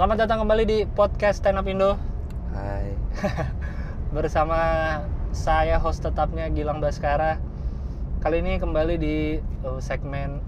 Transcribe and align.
Selamat 0.00 0.24
datang 0.24 0.48
kembali 0.48 0.64
di 0.64 0.78
podcast 0.88 1.44
Stand 1.44 1.60
Up 1.60 1.68
Indo 1.68 1.92
Hai. 2.56 2.96
bersama 4.16 4.56
saya 5.28 5.76
host 5.76 6.00
tetapnya 6.00 6.48
Gilang 6.48 6.80
Baskara. 6.80 7.36
Kali 8.24 8.40
ini 8.40 8.56
kembali 8.56 8.96
di 8.96 9.36
uh, 9.60 9.76
segmen 9.76 10.40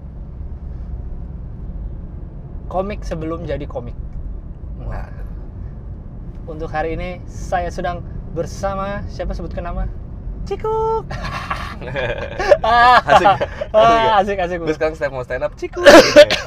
komik 2.65 3.05
sebelum 3.05 3.45
jadi 3.45 3.69
komik. 3.69 3.93
Nah, 4.89 5.13
Untuk 6.49 6.73
hari 6.73 6.97
ini 6.97 7.21
saya 7.29 7.69
sedang 7.69 8.01
bersama 8.33 9.05
siapa 9.05 9.37
sebutkan 9.37 9.69
nama? 9.69 9.85
Cikuk. 10.49 11.05
ah, 12.65 13.05
Asik. 13.05 13.29
ah, 13.69 14.17
asik 14.17 14.37
asik. 14.41 14.57
Gue 14.65 14.73
sekarang 14.73 14.97
step 14.97 15.13
mau 15.13 15.21
stand 15.21 15.45
up 15.45 15.53
ciku. 15.53 15.85
Ya. 15.85 15.93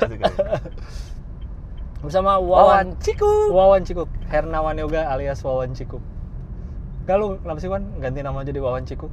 Asik 0.02 0.18
ya. 0.26 0.30
Bersama 2.06 2.38
Wawan 2.38 2.62
Wawan 2.62 2.86
ciku. 3.02 3.30
Wawan 3.50 3.82
Cikuk, 3.82 4.06
Hernawan 4.30 4.78
Yoga 4.78 5.10
alias 5.10 5.42
Wawan 5.42 5.74
Cikuk. 5.74 5.98
Gak 7.02 7.18
lu 7.18 7.34
kenapa 7.42 7.58
sih 7.58 7.66
Wan 7.66 7.82
ganti 7.98 8.22
nama 8.22 8.46
jadi 8.46 8.62
Wawan 8.62 8.86
Cikuk? 8.86 9.10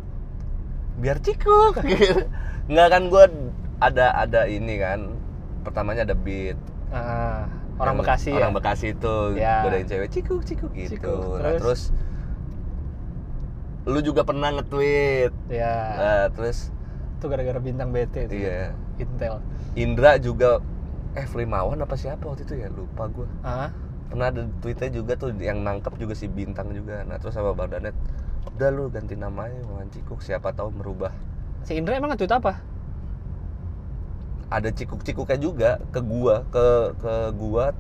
Biar 1.02 1.18
ciku. 1.18 1.74
Enggak 2.70 2.88
kan 2.94 3.04
gue 3.10 3.26
ada 3.82 4.14
ada 4.14 4.46
ini 4.46 4.78
kan. 4.78 5.10
Pertamanya 5.66 6.06
ada 6.06 6.14
beat. 6.14 6.54
Ah, 6.94 7.50
orang 7.82 7.98
Yang 7.98 8.02
Bekasi 8.06 8.30
Orang 8.30 8.52
ya. 8.54 8.58
Bekasi 8.62 8.86
itu 8.94 9.16
Ya. 9.34 9.56
godain 9.66 9.88
cewek 9.90 10.10
ciku 10.14 10.36
ciku 10.46 10.70
gitu. 10.70 10.94
Cikuk, 10.94 11.42
Nah, 11.42 11.58
terus? 11.58 11.60
terus 11.60 11.82
lu 13.84 14.00
juga 14.00 14.22
pernah 14.22 14.54
nge-tweet. 14.54 15.34
Ya, 15.50 15.76
Nah, 15.98 16.26
terus 16.30 16.70
itu 17.18 17.26
gara-gara 17.26 17.58
bintang 17.58 17.90
BT 17.90 18.30
itu. 18.30 18.46
iya. 18.46 18.78
Intel. 18.96 19.42
Indra 19.74 20.22
juga 20.22 20.62
eh 21.14 21.26
Frimawan 21.26 21.78
apa 21.78 21.94
siapa 21.94 22.26
waktu 22.26 22.44
itu 22.44 22.58
ya 22.58 22.68
lupa 22.70 23.06
gue 23.08 23.28
Ah, 23.46 23.70
pernah 24.10 24.34
ada 24.34 24.50
tweetnya 24.62 24.90
juga 24.90 25.14
tuh 25.14 25.30
yang 25.38 25.62
nangkep 25.62 25.94
juga 25.98 26.14
si 26.14 26.26
bintang 26.26 26.74
juga 26.74 27.06
nah 27.06 27.18
terus 27.18 27.34
sama 27.34 27.54
bang 27.54 27.70
Danet 27.70 27.96
udah 28.50 28.70
lu 28.70 28.90
ganti 28.90 29.14
namanya 29.14 29.62
Wawan 29.70 29.90
Cikuk 29.90 30.22
siapa 30.22 30.52
tahu 30.52 30.74
merubah 30.74 31.14
si 31.64 31.78
Indra 31.78 31.96
emang 31.96 32.12
nge-tweet 32.12 32.34
apa? 32.34 32.60
ada 34.50 34.70
cikuk-cikuknya 34.70 35.38
juga 35.40 35.72
ke 35.90 35.98
gua 35.98 36.46
ke 36.50 36.66
ke 37.02 37.14
gua 37.34 37.74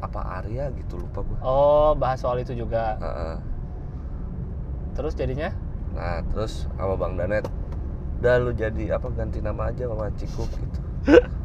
apa 0.00 0.20
Arya 0.40 0.72
gitu 0.72 0.96
lupa 0.96 1.20
gua 1.20 1.38
Oh, 1.44 1.92
bahas 1.92 2.24
soal 2.24 2.40
itu 2.40 2.56
juga. 2.56 2.96
Heeh. 2.96 3.34
Terus 4.96 5.12
jadinya? 5.12 5.52
nah 5.90 6.22
terus 6.30 6.70
sama 6.78 6.94
bang 6.96 7.18
Danet 7.18 7.44
udah 8.22 8.34
lu 8.38 8.54
jadi 8.54 8.94
apa 8.94 9.10
ganti 9.10 9.42
nama 9.42 9.68
aja 9.68 9.90
Wawan 9.90 10.14
Cikuk 10.16 10.48
gitu 10.48 10.80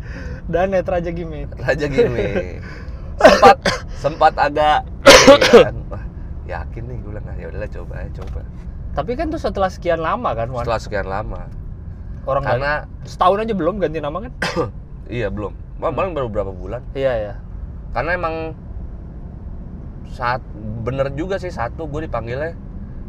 Dan 0.45 0.69
net 0.69 0.85
Raja 0.85 1.09
Gimit. 1.09 1.49
Raja 1.55 1.85
gini 1.85 2.61
sempat 3.15 3.57
sempat 3.95 4.33
agak 4.35 4.83
kan, 5.55 5.75
wah 5.87 6.03
yakin 6.43 6.83
nih 6.83 6.95
gue 6.97 7.09
bilang 7.09 7.25
"Ah, 7.25 7.35
ya 7.35 7.47
udahlah 7.47 7.71
coba 7.71 7.93
aja 7.97 8.11
coba 8.17 8.39
Tapi 8.91 9.11
kan 9.13 9.27
tuh 9.27 9.37
setelah 9.37 9.67
sekian 9.67 9.97
lama 9.97 10.31
kan, 10.31 10.47
Wan. 10.47 10.61
setelah 10.61 10.79
sekian 10.79 11.05
lama 11.05 11.47
Orang 12.23 12.43
karena 12.43 12.83
nggak- 12.83 13.07
setahun 13.07 13.39
aja 13.39 13.53
belum 13.53 13.75
ganti 13.77 13.97
nama 13.97 14.17
kan? 14.19 14.33
iya 15.07 15.27
belum 15.27 15.55
paling 15.77 16.11
baru 16.11 16.27
berapa 16.27 16.49
bulan 16.49 16.81
Iya, 16.91 17.13
ya. 17.15 17.33
karena 17.91 18.11
emang 18.13 18.35
saat 20.07 20.39
bener 20.81 21.11
juga 21.11 21.35
sih 21.35 21.49
satu 21.49 21.85
gue 21.85 22.03
dipanggilnya 22.03 22.55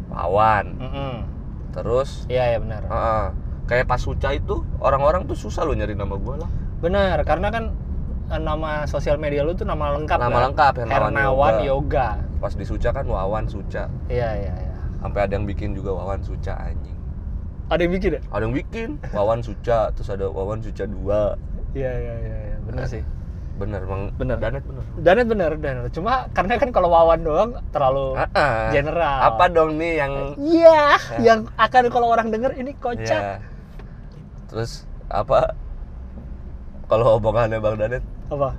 Wawan 0.08 0.66
Mm-mm. 0.76 1.14
terus 1.72 2.24
Iya, 2.26 2.54
ya 2.54 2.58
benar. 2.58 2.82
heeh, 2.84 3.26
kayak 3.66 3.86
pas 3.86 3.98
Suca 3.98 4.30
itu 4.30 4.62
orang-orang 4.78 5.24
tuh 5.24 5.34
susah 5.36 5.62
lo 5.62 5.72
nyari 5.72 5.92
nama 5.92 6.14
gue 6.14 6.34
lah 6.36 6.50
Benar, 6.78 7.16
karena 7.22 7.48
kan 7.48 7.64
eh, 8.28 8.38
nama 8.38 8.84
sosial 8.84 9.16
media 9.16 9.40
lu 9.40 9.52
tuh 9.52 9.64
nama 9.64 9.94
lengkap 9.94 10.18
nama 10.18 10.28
kan? 10.30 10.42
lengkap 10.46 10.72
Hernawan, 10.78 11.02
Hernawan 11.08 11.54
Yoga. 11.56 11.64
Yoga. 11.64 12.08
pas 12.36 12.52
di 12.52 12.64
Suca 12.64 12.90
kan 12.90 13.04
Wawan 13.04 13.44
Suca 13.46 13.88
Iya, 14.06 14.30
iya, 14.36 14.54
iya. 14.54 14.74
sampai 14.98 15.20
ada 15.22 15.32
yang 15.32 15.44
bikin 15.44 15.72
juga 15.72 15.94
Wawan 15.94 16.20
Suca 16.20 16.52
anjing 16.54 16.92
Ada 17.66 17.80
yang 17.80 17.92
bikin 17.92 18.10
ya? 18.12 18.20
ada 18.28 18.42
yang 18.42 18.54
bikin 18.54 18.88
Wawan 19.08 19.40
Suca 19.40 19.88
terus 19.90 20.08
ada 20.08 20.28
Wawan 20.28 20.60
Suca 20.60 20.84
2 20.84 20.92
Iya, 21.72 21.92
iya, 21.92 22.14
iya, 22.18 22.36
iya. 22.46 22.56
Benar 22.62 22.84
sih. 22.86 23.00
bener 23.56 23.80
emang 23.80 24.12
Bener. 24.14 24.36
Danet 24.36 24.60
bener 24.62 24.84
Danet 24.98 25.26
bener, 25.26 25.50
bener. 25.56 25.84
Cuma 25.88 26.28
karena 26.30 26.54
kan 26.54 26.68
kalau 26.68 26.92
Wawan 26.92 27.20
doang 27.20 27.50
terlalu 27.70 28.12
Ah, 28.14 28.28
ah. 28.30 28.68
general. 28.68 29.18
apa 29.26 29.44
dong 29.48 29.80
nih 29.80 29.92
yang 29.96 30.12
Iya, 30.36 30.80
yang 31.18 31.38
akan 31.56 31.88
kalau 31.88 32.10
orang 32.10 32.28
denger 32.28 32.52
ini 32.52 32.76
kocak. 32.76 33.16
ya 33.16 33.40
terus 34.46 34.84
apa 35.06 35.56
kalau 36.86 37.16
omongannya 37.16 37.58
Bang 37.58 37.76
Danet 37.76 38.02
Apa? 38.26 38.54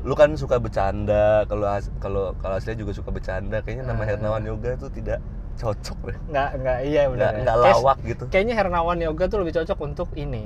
lu 0.00 0.14
kan 0.14 0.32
suka 0.32 0.56
bercanda 0.56 1.44
kalau 1.44 1.68
kalau 1.98 2.24
kalau 2.34 2.54
aslinya 2.54 2.78
juga 2.78 2.92
suka 2.92 3.10
bercanda 3.10 3.60
kayaknya 3.60 3.84
nama 3.84 4.00
Ah. 4.00 4.08
Hernawan 4.08 4.42
Yoga 4.42 4.72
tuh 4.74 4.88
tidak 4.88 5.20
cocok 5.54 5.98
deh 6.06 6.18
Nggak, 6.26 6.50
nggak, 6.56 6.78
iya 6.82 7.02
benar. 7.04 7.12
nggak 7.12 7.30
ya. 7.30 7.42
nggak 7.42 7.56
Kayak- 7.58 7.76
lawak 7.76 7.98
gitu 8.02 8.24
Kayaknya 8.26 8.54
Hernawan 8.56 8.98
Yoga 8.98 9.24
tuh 9.26 9.38
lebih 9.38 9.54
cocok 9.54 9.78
untuk 9.82 10.08
ini. 10.14 10.44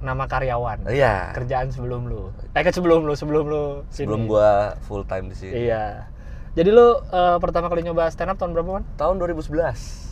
Nama 0.00 0.24
karyawan. 0.26 0.78
iya 0.86 1.30
Kerjaan 1.32 1.70
sebelum 1.70 2.04
lu. 2.04 2.28
Eh, 2.50 2.60
kan 2.60 2.68
sebelum 2.68 3.06
lu, 3.06 3.14
sebelum 3.14 3.44
lu 3.46 3.64
sini. 3.88 4.04
sebelum 4.04 4.22
gua 4.26 4.74
full 4.82 5.00
time 5.02 5.30
di 5.30 5.36
sini 5.38 5.64
Iya. 5.64 6.10
Jadi 6.52 6.68
lu 6.68 6.86
eh, 7.02 7.36
pertama 7.38 7.66
kali 7.66 7.80
nyoba 7.82 8.06
stand 8.08 8.28
up 8.28 8.36
tahun 8.36 8.52
berapa, 8.52 8.70
Man? 8.72 8.84
tahun 8.96 9.16
2011 9.16 10.02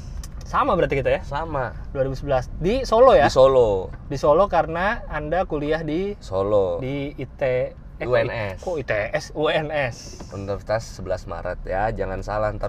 Sama 0.52 0.76
berarti 0.76 1.00
kita 1.00 1.08
ya? 1.08 1.20
sama 1.24 1.72
2011 1.96 2.52
di 2.60 2.84
Solo 2.84 3.16
ya? 3.16 3.24
di 3.24 3.32
Solo 3.32 3.88
Di 4.04 4.20
Solo 4.20 4.44
karena 4.46 5.00
Anda 5.08 5.48
kuliah 5.48 5.80
di 5.80 6.12
Solo 6.20 6.76
di 6.76 7.16
IT 7.16 7.40
eh, 7.40 7.72
UNS. 8.04 8.60
Kok 8.60 8.76
ITS? 8.76 9.24
UNS. 9.32 9.96
Universitas 10.36 11.00
11 11.00 11.24
Maret 11.24 11.58
ya 11.64 11.88
jangan 11.90 12.20
salah 12.20 12.52
ntar 12.52 12.68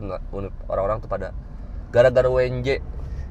orang-orang 0.63 1.03
tuh 1.03 1.11
pada 1.11 1.35
gara-gara 1.91 2.31
UNJ 2.31 2.79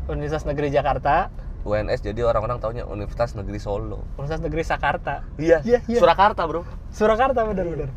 Universitas 0.05 0.45
Negeri 0.45 0.69
Jakarta, 0.69 1.33
UNS 1.63 2.03
jadi 2.03 2.21
orang-orang 2.21 2.61
taunya 2.61 2.85
Universitas 2.85 3.33
Negeri 3.33 3.57
Solo 3.57 4.05
Universitas 4.15 4.43
Negeri 4.45 4.63
Sakarta. 4.63 5.15
iya 5.39 5.65
Iya, 5.65 5.81
iya. 5.89 5.97
Surakarta 5.97 6.45
bro 6.45 6.69
Surakarta 6.91 7.41
bener-bener. 7.43 7.89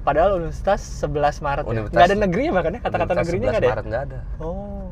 Padahal 0.00 0.34
Universitas 0.34 0.82
11 0.98 1.38
Maret 1.38 1.62
ya. 1.62 1.70
Universitas- 1.70 1.94
Nggak 1.94 2.08
ada 2.08 2.16
negerinya 2.18 2.52
makanya 2.52 2.80
kata-kata 2.80 3.12
Universitas 3.12 3.22
negerinya 3.22 3.46
11 3.46 3.52
nggak 3.52 3.60
ada. 3.60 3.68
ya? 3.68 3.70
Maret 3.70 3.86
nggak 3.86 4.02
ada 4.02 4.18
Oh, 4.40 4.88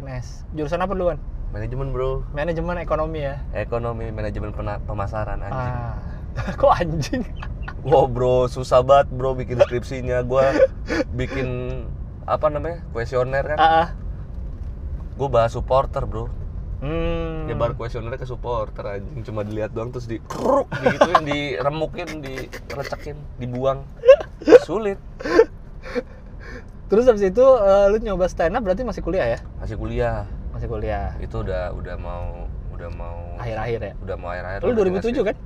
UNS. 0.00 0.48
Jurusan 0.50 0.80
apa 0.80 0.92
duluan? 0.92 1.20
manajemen 1.50 1.90
bro 1.90 2.22
Manajemen 2.30 2.78
ekonomi 2.78 3.26
ya. 3.26 3.42
ekonomi 3.50 4.06
manajemen 4.08 4.54
pemasaran 4.80 5.42
anjing 5.42 5.74
Ah. 5.74 5.98
Kok 6.62 6.72
anjing? 6.72 7.26
Wow 7.82 8.06
bro, 8.06 8.46
susah 8.46 8.80
banget 8.80 9.10
bro 9.10 9.34
bikin 9.34 9.58
skripsinya 9.58 10.22
Gua 10.22 10.46
bikin 11.12 11.82
apa 12.22 12.46
namanya 12.46 12.86
kuesioner 12.94 13.42
kan 13.44 13.58
Ah. 13.58 13.66
ah. 13.66 13.88
gue 15.12 15.26
bahas 15.26 15.50
supporter 15.50 16.06
bro 16.06 16.30
Hmm. 16.78 17.44
nyebar 17.44 17.74
kuesionernya 17.74 18.16
ke 18.16 18.24
supporter 18.24 18.86
anjing 18.88 19.20
cuma 19.20 19.42
dilihat 19.42 19.68
doang 19.68 19.90
terus 19.90 20.06
di 20.06 20.16
kruk 20.22 20.70
digituin 20.72 21.26
diremukin 21.26 22.22
direcekin 22.22 23.18
dibuang 23.36 23.84
sulit 24.64 24.96
Terus 26.90 27.06
habis 27.06 27.22
itu 27.22 27.44
eh, 27.56 27.86
lu 27.86 27.96
nyoba 27.96 28.26
stand 28.26 28.52
up 28.52 28.62
berarti 28.62 28.82
masih 28.82 29.00
kuliah 29.00 29.26
ya? 29.28 29.38
masih 29.56 29.76
kuliah 29.76 30.26
Masih 30.50 30.66
kuliah. 30.66 31.14
itu 31.16 31.36
udah 31.36 31.70
udah 31.70 31.94
mau 31.96 32.50
udah 32.74 32.90
mau 32.90 33.18
Akhir-akhir 33.38 33.80
ya. 33.80 33.92
udah 33.96 34.16
mau 34.16 34.28
akhir 34.28 34.44
akhir 34.44 34.60
Lu 34.60 34.72
2007 34.74 35.22
kan? 35.22 35.36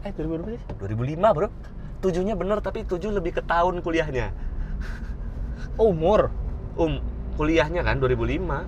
Eh, 0.00 0.12
2000 0.14 0.30
berapa 0.32 0.48
sih? 0.48 0.62
2005 0.78 1.34
bro 1.34 1.48
tujuhnya 1.98 2.34
bener 2.34 2.62
tapi 2.62 2.86
tujuh 2.86 3.10
lebih 3.10 3.34
ke 3.34 3.42
tahun 3.42 3.82
kuliahnya 3.82 4.30
Oh, 5.74 5.90
umur. 5.90 6.30
um 6.74 7.02
kuliahnya 7.34 7.82
kan 7.82 7.98
2005 7.98 8.62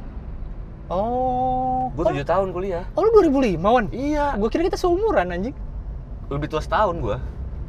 Oh. 0.91 1.87
gue 1.93 2.03
tujuh 2.05 2.27
tahun 2.27 2.51
kuliah 2.51 2.83
Oh, 2.93 3.07
lu 3.07 3.15
2005, 3.23 3.63
Wan? 3.63 3.87
iya 3.91 4.35
Gue 4.35 4.51
kira 4.51 4.67
kita 4.67 4.75
seumuran 4.75 5.31
anjing. 5.31 5.55
lebih 6.27 6.47
tua 6.47 6.59
setahun 6.59 6.99
gue 6.99 7.17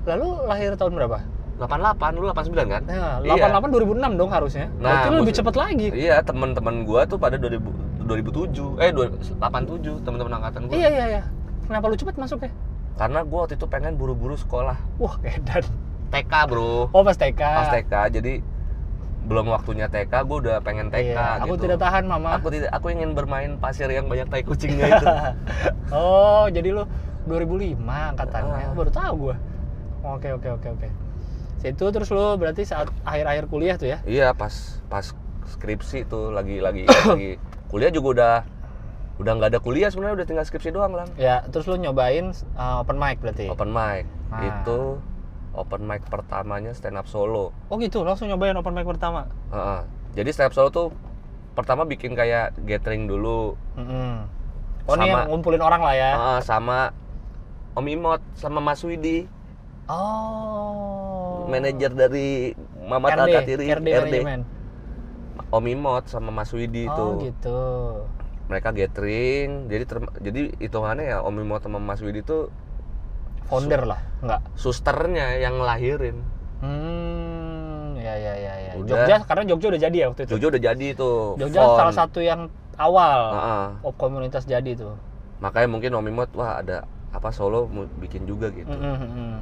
Lalu 0.04 0.28
lahir 0.46 0.74
tahun 0.74 0.98
berapa? 0.98 1.22
88 1.60 2.18
lu 2.18 2.26
89 2.32 2.68
kan 2.72 2.84
Iya. 2.88 3.50
88 3.52 3.70
2006 3.70 4.18
dong 4.18 4.30
harusnya. 4.32 4.66
Nah, 4.80 5.04
Berarti 5.04 5.08
lu 5.12 5.18
lebih 5.22 5.36
cepet 5.36 5.56
lagi. 5.56 5.88
Iya, 5.94 6.16
teman-teman 6.26 6.76
gua 6.88 7.06
tuh 7.06 7.18
pada 7.22 7.36
2000 7.38 7.70
2007. 8.06 8.82
Eh, 8.82 8.90
87 8.92 10.02
teman-teman 10.02 10.32
angkatan 10.42 10.68
gua. 10.68 10.74
Iya, 10.74 10.90
iya, 10.90 11.06
iya. 11.18 11.22
Kenapa 11.68 11.86
lu 11.88 11.96
cepet 11.96 12.16
masuk 12.18 12.40
ya? 12.44 12.52
Karena 12.98 13.20
gua 13.24 13.46
waktu 13.46 13.56
itu 13.56 13.66
pengen 13.70 13.94
buru-buru 13.96 14.36
sekolah. 14.36 14.78
Wah, 14.98 15.16
edan. 15.24 15.64
TK, 16.12 16.34
Bro. 16.52 16.92
Oh, 16.92 17.02
pas 17.08 17.16
TK. 17.16 17.40
Pas 17.40 17.70
TK. 17.72 17.94
Jadi 18.20 18.34
belum 19.22 19.54
waktunya 19.54 19.86
TK, 19.88 20.14
gua 20.28 20.38
udah 20.42 20.56
pengen 20.66 20.90
TK 20.90 21.14
Iya, 21.14 21.46
aku 21.46 21.56
gitu. 21.56 21.70
tidak 21.70 21.80
tahan, 21.80 22.04
Mama. 22.10 22.36
Aku 22.42 22.50
tidak 22.50 22.74
aku 22.74 22.90
ingin 22.90 23.14
bermain 23.14 23.56
pasir 23.62 23.88
yang 23.88 24.10
banyak 24.10 24.28
tai 24.28 24.44
kucingnya 24.44 24.98
itu. 24.98 25.06
oh, 25.96 26.50
jadi 26.50 26.74
lu 26.74 26.84
2005 27.30 27.78
angkatannya. 28.18 28.66
Ah. 28.66 28.74
Baru 28.74 28.92
tahu 28.92 29.14
gua. 29.30 29.36
Oke, 30.02 30.34
oke, 30.34 30.50
oke, 30.58 30.68
oke. 30.74 30.88
Situ 31.62 31.86
terus 31.94 32.10
lu 32.10 32.42
berarti 32.42 32.66
saat 32.66 32.90
akhir-akhir 33.06 33.46
kuliah 33.46 33.78
tuh 33.78 33.94
ya? 33.94 34.02
iya, 34.10 34.34
pas 34.34 34.82
pas 34.90 35.06
skripsi 35.46 36.10
tuh 36.10 36.34
lagi 36.34 36.58
lagi 36.58 36.90
lagi 37.14 37.38
kuliah 37.70 37.94
juga 37.94 38.08
udah 38.18 38.36
udah 39.22 39.32
nggak 39.38 39.50
ada 39.54 39.60
kuliah 39.62 39.94
sebenarnya 39.94 40.26
udah 40.26 40.28
tinggal 40.28 40.46
skripsi 40.50 40.74
doang 40.74 40.98
lah. 40.98 41.06
Ya, 41.22 41.46
terus 41.54 41.70
lu 41.70 41.78
nyobain 41.78 42.34
uh, 42.58 42.82
open 42.82 42.98
mic 42.98 43.22
berarti. 43.22 43.46
Open 43.54 43.70
mic. 43.70 44.10
Ah. 44.34 44.42
Itu 44.42 44.98
open 45.54 45.86
mic 45.86 46.02
pertamanya 46.10 46.74
stand 46.74 46.96
up 46.98 47.06
solo 47.06 47.52
Oh 47.70 47.76
gitu, 47.78 48.02
langsung 48.02 48.26
nyobain 48.26 48.58
open 48.58 48.74
mic 48.74 48.88
pertama. 48.90 49.30
Heeh. 49.54 49.82
jadi 50.18 50.30
stand 50.34 50.50
up 50.50 50.56
solo 50.58 50.68
tuh 50.74 50.88
pertama 51.54 51.84
bikin 51.86 52.16
kayak 52.16 52.56
gathering 52.64 53.06
dulu 53.06 53.54
Mm-mm. 53.78 54.26
Oh 54.90 54.96
ini 54.98 55.06
Sama- 55.06 55.12
yang 55.14 55.22
ngumpulin 55.30 55.62
orang 55.62 55.82
lah 55.86 55.94
ya. 55.94 56.12
Heeh, 56.18 56.40
sama 56.42 56.90
Om 57.78 57.86
Imot 57.86 58.22
sama 58.34 58.58
Mas 58.60 58.82
Widi 58.82 59.30
Oh. 59.92 61.44
manajer 61.46 61.92
dari 61.92 62.56
Mamat 62.82 63.12
RD, 63.12 63.20
Alkatiri 63.20 63.66
RD, 63.68 63.88
manajemen. 63.92 64.42
Om 65.50 65.66
Imot 65.68 66.08
sama 66.08 66.32
Mas 66.32 66.52
Widi 66.52 66.88
Oh 66.88 67.20
itu 67.20 67.28
gitu. 67.28 67.60
mereka 68.48 68.72
gathering 68.72 69.68
jadi 69.68 69.84
term- 69.84 70.16
jadi 70.18 70.56
hitungannya 70.58 71.06
ya 71.10 71.18
Om 71.20 71.36
Imot 71.38 71.60
sama 71.60 71.76
Mas 71.78 72.00
Widi 72.00 72.24
tuh 72.24 72.48
Founder 73.44 73.84
lah, 73.84 74.00
enggak? 74.22 74.40
susternya 74.56 75.36
yang 75.38 75.60
ngelahirin 75.60 76.24
Hmm, 76.62 77.98
ya 77.98 78.14
ya 78.16 78.34
ya 78.38 78.54
ya. 78.62 78.72
Udah. 78.78 79.02
Jogja 79.02 79.16
karena 79.26 79.44
Jogja 79.46 79.68
udah 79.68 79.82
jadi 79.82 79.98
ya 79.98 80.08
waktu 80.08 80.22
itu. 80.24 80.32
Jojo 80.32 80.48
udah 80.48 80.62
jadi 80.62 80.88
tuh 80.94 81.18
Jogja 81.36 81.60
font. 81.60 81.76
salah 81.76 81.96
satu 81.98 82.20
yang 82.22 82.48
awal 82.78 83.20
op 83.82 83.98
komunitas 83.98 84.46
jadi 84.46 84.72
tuh. 84.74 84.96
makanya 85.40 85.68
mungkin 85.68 85.92
Om 85.92 86.06
Imot 86.08 86.30
wah 86.32 86.62
ada 86.62 86.86
apa 87.12 87.28
Solo 87.30 87.66
mau 87.66 87.84
bikin 87.98 88.24
juga 88.24 88.48
gitu 88.52 88.70
Mm, 88.70 88.78
mm, 88.80 89.10
mm. 89.10 89.36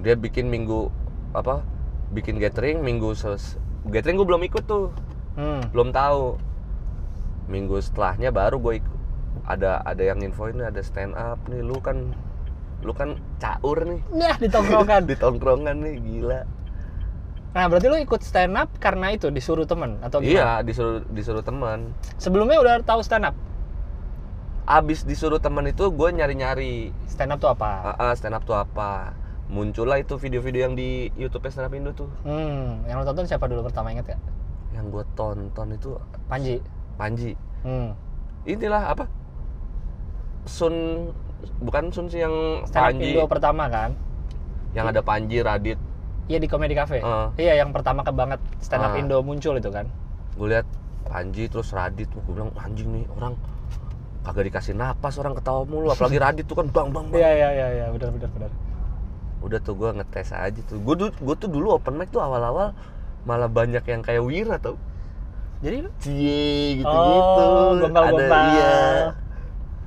Dia 0.00 0.14
bikin 0.14 0.48
minggu 0.48 0.88
apa 1.30 1.62
bikin 2.10 2.36
gathering 2.36 2.80
minggu 2.80 3.12
ses 3.12 3.54
gathering 3.86 4.16
gue 4.16 4.26
belum 4.26 4.42
ikut 4.42 4.64
tuh 4.64 4.90
Hmm. 5.30 5.62
belum 5.70 5.94
tahu 5.94 6.36
minggu 7.46 7.78
setelahnya 7.78 8.30
baru 8.30 8.58
gue 8.58 8.82
ikut 8.82 8.98
ada 9.46 9.78
ada 9.80 10.02
yang 10.02 10.18
infoin 10.20 10.52
nih, 10.52 10.66
ada 10.66 10.82
stand 10.82 11.14
up 11.14 11.38
nih 11.46 11.62
lu 11.62 11.78
kan 11.78 12.10
lu 12.80 12.90
kan 12.90 13.14
caur 13.36 13.78
nih 13.84 14.02
Nah, 14.20 14.34
di 14.34 14.46
tongkrongan. 14.46 15.06
di 15.06 15.14
tongkrongan 15.14 15.76
nih 15.80 15.96
gila 15.98 16.40
nah, 17.50 17.64
berarti 17.66 17.86
lu 17.86 17.98
ikut 17.98 18.20
stand 18.20 18.54
up 18.54 18.68
karena 18.76 19.10
itu 19.10 19.30
disuruh 19.30 19.64
temen 19.64 20.02
atau 20.02 20.18
gimana? 20.18 20.30
iya 20.30 20.48
disuruh 20.60 21.06
disuruh 21.08 21.42
teman 21.42 21.94
Sebelumnya 22.16 22.58
udah 22.58 22.74
tahu 22.82 23.00
stand 23.00 23.26
up? 23.26 23.36
abis 24.66 25.02
disuruh 25.02 25.38
teman 25.38 25.66
itu 25.66 25.88
gue 25.88 26.08
nyari 26.10 26.34
nyari 26.36 26.74
Stand 27.06 27.32
up 27.32 27.38
tuh 27.38 27.50
apa? 27.50 27.94
stand 28.14 28.34
up 28.34 28.42
tuh 28.42 28.54
apa 28.54 29.14
muncullah 29.50 29.98
itu 29.98 30.14
video-video 30.14 30.60
yang 30.64 30.74
di 30.74 30.88
YouTube 31.14 31.42
stand 31.44 31.66
up 31.66 31.74
Indo 31.74 31.90
tuh 31.90 32.06
Hmm, 32.22 32.86
yang 32.86 32.96
lu 32.96 33.04
tonton 33.04 33.26
siapa 33.26 33.44
dulu 33.44 33.62
pertama 33.62 33.90
inget 33.90 34.06
gak? 34.08 34.20
yang 34.70 34.86
gue 34.88 35.02
tonton 35.12 35.68
itu 35.70 35.98
Panji. 36.24 36.62
Panji 36.94 37.34
Hmm. 37.60 37.92
inilah 38.44 38.88
apa 38.88 39.04
Sun 40.42 40.74
bukan 41.60 41.90
Sun 41.90 42.06
sih 42.06 42.20
yang 42.20 42.32
Stand 42.64 42.78
up 42.78 42.86
Panji 42.88 43.10
Indo 43.10 43.26
pertama 43.26 43.66
kan? 43.66 43.90
yang 44.70 44.86
ada 44.86 45.02
Panji 45.02 45.40
Radit 45.40 45.76
Iya 46.24 46.38
di 46.38 46.46
Comedy 46.46 46.78
Cafe. 46.78 47.02
Heeh. 47.02 47.26
Iya, 47.42 47.58
yang 47.58 47.74
pertama 47.74 48.00
ke 48.00 48.14
banget 48.14 48.38
stand 48.60 48.80
up 48.80 48.94
Ah. 48.94 48.96
Indo 48.96 49.18
muncul 49.18 49.58
itu 49.58 49.66
kan. 49.68 49.90
gue 50.32 50.46
lihat 50.48 50.62
Panji 51.02 51.50
terus 51.50 51.74
Radit 51.74 52.06
gue 52.06 52.22
bilang 52.28 52.54
anjing 52.54 52.86
nih 52.88 53.04
orang 53.10 53.34
kagak 54.22 54.46
dikasih 54.46 54.72
napas 54.72 55.16
orang 55.16 55.34
ketawa 55.34 55.64
mulu 55.64 55.90
apalagi 55.90 56.16
Radit 56.22 56.46
tuh 56.46 56.54
kan 56.54 56.70
bang 56.70 56.88
bang 56.88 57.06
bang 57.08 57.18
Iya, 57.18 57.30
iya, 57.34 57.48
iya, 57.50 57.66
iya, 57.74 57.86
benar 57.90 58.14
benar 58.14 58.30
benar. 58.30 58.50
Udah 59.40 59.58
tuh 59.58 59.72
gue 59.72 59.88
ngetes 59.90 60.30
aja 60.30 60.60
tuh 60.62 60.76
gue 60.78 60.94
gue 61.08 61.36
tuh 61.36 61.48
dulu 61.48 61.74
open 61.74 61.96
mic 61.96 62.08
tuh 62.08 62.20
awal-awal 62.20 62.76
malah 63.24 63.48
banyak 63.48 63.80
yang 63.82 64.00
kayak 64.00 64.20
Wira 64.20 64.56
tau 64.56 64.76
Jadi 65.60 65.84
cie 66.00 66.80
gitu 66.80 66.88
Oh, 66.88 67.76
gombal-gombal. 67.76 68.44
iya 68.50 68.76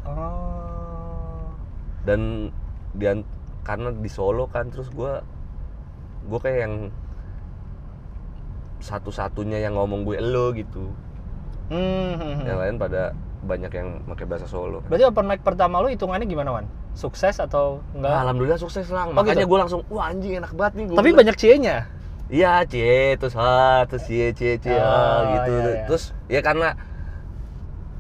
Oh. 0.06 1.50
dan 2.06 2.54
dia 2.94 3.18
karena 3.64 3.90
di 3.90 4.06
Solo 4.06 4.46
kan 4.46 4.70
terus 4.70 4.90
gue 4.90 5.14
gue 6.24 6.40
kayak 6.40 6.60
yang 6.62 6.76
satu-satunya 8.78 9.64
yang 9.64 9.74
ngomong 9.74 10.04
gue 10.04 10.20
lo 10.20 10.52
gitu 10.52 10.92
Hmm, 11.72 11.80
hmm, 12.14 12.34
hmm. 12.38 12.44
yang 12.44 12.60
lain 12.60 12.76
pada 12.76 13.16
banyak 13.42 13.72
yang 13.72 13.90
pakai 14.06 14.26
bahasa 14.28 14.46
Solo 14.46 14.84
Berarti 14.84 15.08
open 15.08 15.26
mic 15.26 15.42
pertama 15.42 15.80
lu 15.80 15.88
hitungannya 15.88 16.28
gimana, 16.28 16.50
Wan? 16.54 16.66
Sukses 16.94 17.36
atau 17.38 17.82
enggak? 17.92 18.14
Alhamdulillah 18.22 18.58
sukses 18.58 18.86
lang. 18.88 19.12
Oh, 19.12 19.16
Makanya 19.16 19.44
gitu? 19.44 19.50
gue 19.50 19.60
langsung, 19.60 19.82
wah 19.90 20.08
anjing 20.08 20.38
enak 20.38 20.54
banget 20.54 20.74
nih. 20.78 20.86
Gua 20.88 20.98
Tapi 20.98 21.08
bilang. 21.08 21.20
banyak 21.20 21.36
cie-nya. 21.36 21.78
Iya, 22.30 22.54
cie, 22.66 22.98
terus 23.16 23.34
ha, 23.34 23.84
terus 23.84 24.04
cie, 24.04 24.32
cie, 24.32 24.58
cie, 24.58 24.74
Oh, 24.74 24.82
ah, 24.82 25.20
gitu. 25.36 25.52
iya, 25.52 25.70
iya. 25.70 25.86
Terus 25.86 26.04
ya 26.28 26.40
karena 26.40 26.74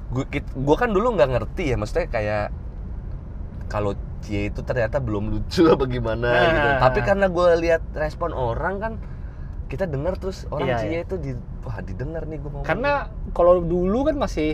gue 0.10 0.25
gue 0.40 0.75
kan 0.75 0.90
dulu 0.90 1.13
nggak 1.13 1.30
ngerti 1.31 1.63
ya, 1.69 1.75
maksudnya 1.75 2.07
kayak 2.07 2.45
kalau 3.68 3.94
cie 4.22 4.48
itu 4.48 4.62
ternyata 4.62 4.98
belum 4.98 5.28
lucu 5.30 5.68
apa 5.74 5.86
gimana 5.86 6.30
Nah. 6.30 6.45
gitu. 6.48 6.69
Tapi 6.81 7.00
karena 7.01 7.25
gue 7.28 7.48
lihat 7.60 7.81
respon 7.94 8.31
orang 8.31 8.75
kan, 8.78 8.94
kita 9.68 9.86
dengar 9.86 10.16
terus 10.16 10.45
orang 10.48 10.69
Iya, 10.69 10.78
cie 10.80 10.90
iya. 10.92 11.00
itu 11.01 11.16
di, 11.18 11.31
wah 11.62 11.78
didengar 11.80 12.24
nih 12.24 12.38
gue 12.38 12.50
mau. 12.50 12.62
Karena 12.62 13.10
kalau 13.34 13.60
dulu 13.60 14.06
kan 14.06 14.16
masih 14.16 14.54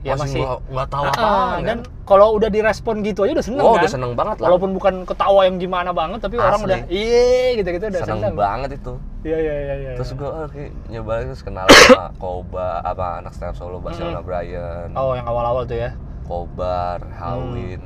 ya 0.00 0.14
masih, 0.14 0.40
nggak- 0.40 0.88
tahu 0.88 1.04
Ah, 1.04 1.12
apa 1.52 1.60
dan 1.60 1.78
kalau 2.02 2.32
udah 2.32 2.48
direspon 2.48 3.00
gitu 3.00 3.22
aja 3.22 3.32
udah 3.32 3.44
seneng 3.44 3.60
oh 3.60 3.72
kan? 3.72 3.80
udah 3.80 3.90
seneng 3.90 4.12
banget 4.14 4.36
lah. 4.36 4.46
Walaupun 4.48 4.70
bukan 4.72 4.94
ketawa 5.04 5.40
yang 5.44 5.56
gimana 5.56 5.90
banget, 5.90 6.18
tapi 6.18 6.34
orang 6.36 6.56
Asli. 6.56 6.66
udah 6.66 6.78
iya 6.88 7.28
gitu-gitu 7.54 7.84
udah 7.86 8.00
seneng, 8.00 8.18
seneng. 8.18 8.34
banget 8.34 8.70
itu. 8.74 8.92
Iya 9.20 9.36
iya 9.38 9.54
iya 9.54 9.74
iya. 9.76 9.90
Terus 9.94 10.10
iya. 10.10 10.16
gue 10.16 10.28
oh, 10.30 10.46
kayak 10.48 10.70
nyoba 10.88 11.12
terus 11.22 11.42
kenal 11.42 11.66
sama 11.68 12.04
Koba 12.22 12.68
apa 12.80 13.06
anak 13.20 13.32
stand 13.32 13.54
solo 13.54 13.76
Barcelona 13.78 14.18
Mm. 14.18 14.26
Brian, 14.26 14.88
Oh, 14.94 15.12
yang 15.12 15.24
awal-awal 15.24 15.64
tuh 15.64 15.76
ya. 15.76 15.92
Kobar, 16.24 17.02
Hmm. 17.02 17.52
Hawin, 17.52 17.82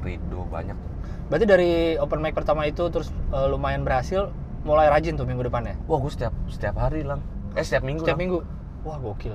Rido 0.00 0.46
banyak. 0.46 0.78
Berarti 1.24 1.44
dari 1.44 1.70
open 1.96 2.20
mic 2.20 2.32
pertama 2.32 2.62
itu 2.62 2.86
terus 2.86 3.08
eh, 3.30 3.46
lumayan 3.46 3.82
berhasil, 3.82 4.30
mulai 4.62 4.86
rajin 4.86 5.14
tuh 5.14 5.24
minggu 5.24 5.42
depannya. 5.42 5.74
Wah 5.84 5.98
gue 5.98 6.08
setiap 6.08 6.30
setiap 6.46 6.76
hari 6.76 7.02
lang, 7.02 7.18
eh 7.52 7.60
setiap 7.60 7.82
minggu. 7.82 8.02
Setiap 8.02 8.14
Lang. 8.14 8.22
minggu. 8.22 8.38
Wah, 8.82 8.96
gokil. 8.96 9.34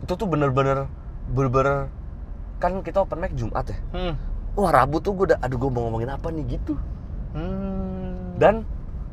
Itu 0.00 0.14
tuh 0.14 0.26
bener-bener 0.26 0.86
bener-bener 1.28 1.92
kan 2.58 2.82
kita 2.82 3.04
open 3.04 3.18
mic 3.18 3.32
Jumat 3.32 3.68
ya. 3.68 3.78
Hmm. 3.92 4.14
Wah 4.58 4.70
Rabu 4.74 4.98
tuh 4.98 5.14
gue 5.14 5.24
udah, 5.30 5.38
aduh 5.38 5.54
gue 5.56 5.70
mau 5.70 5.86
ngomongin 5.86 6.10
apa 6.10 6.28
nih 6.28 6.58
gitu. 6.58 6.74
Hmm. 7.32 8.34
Dan 8.36 8.66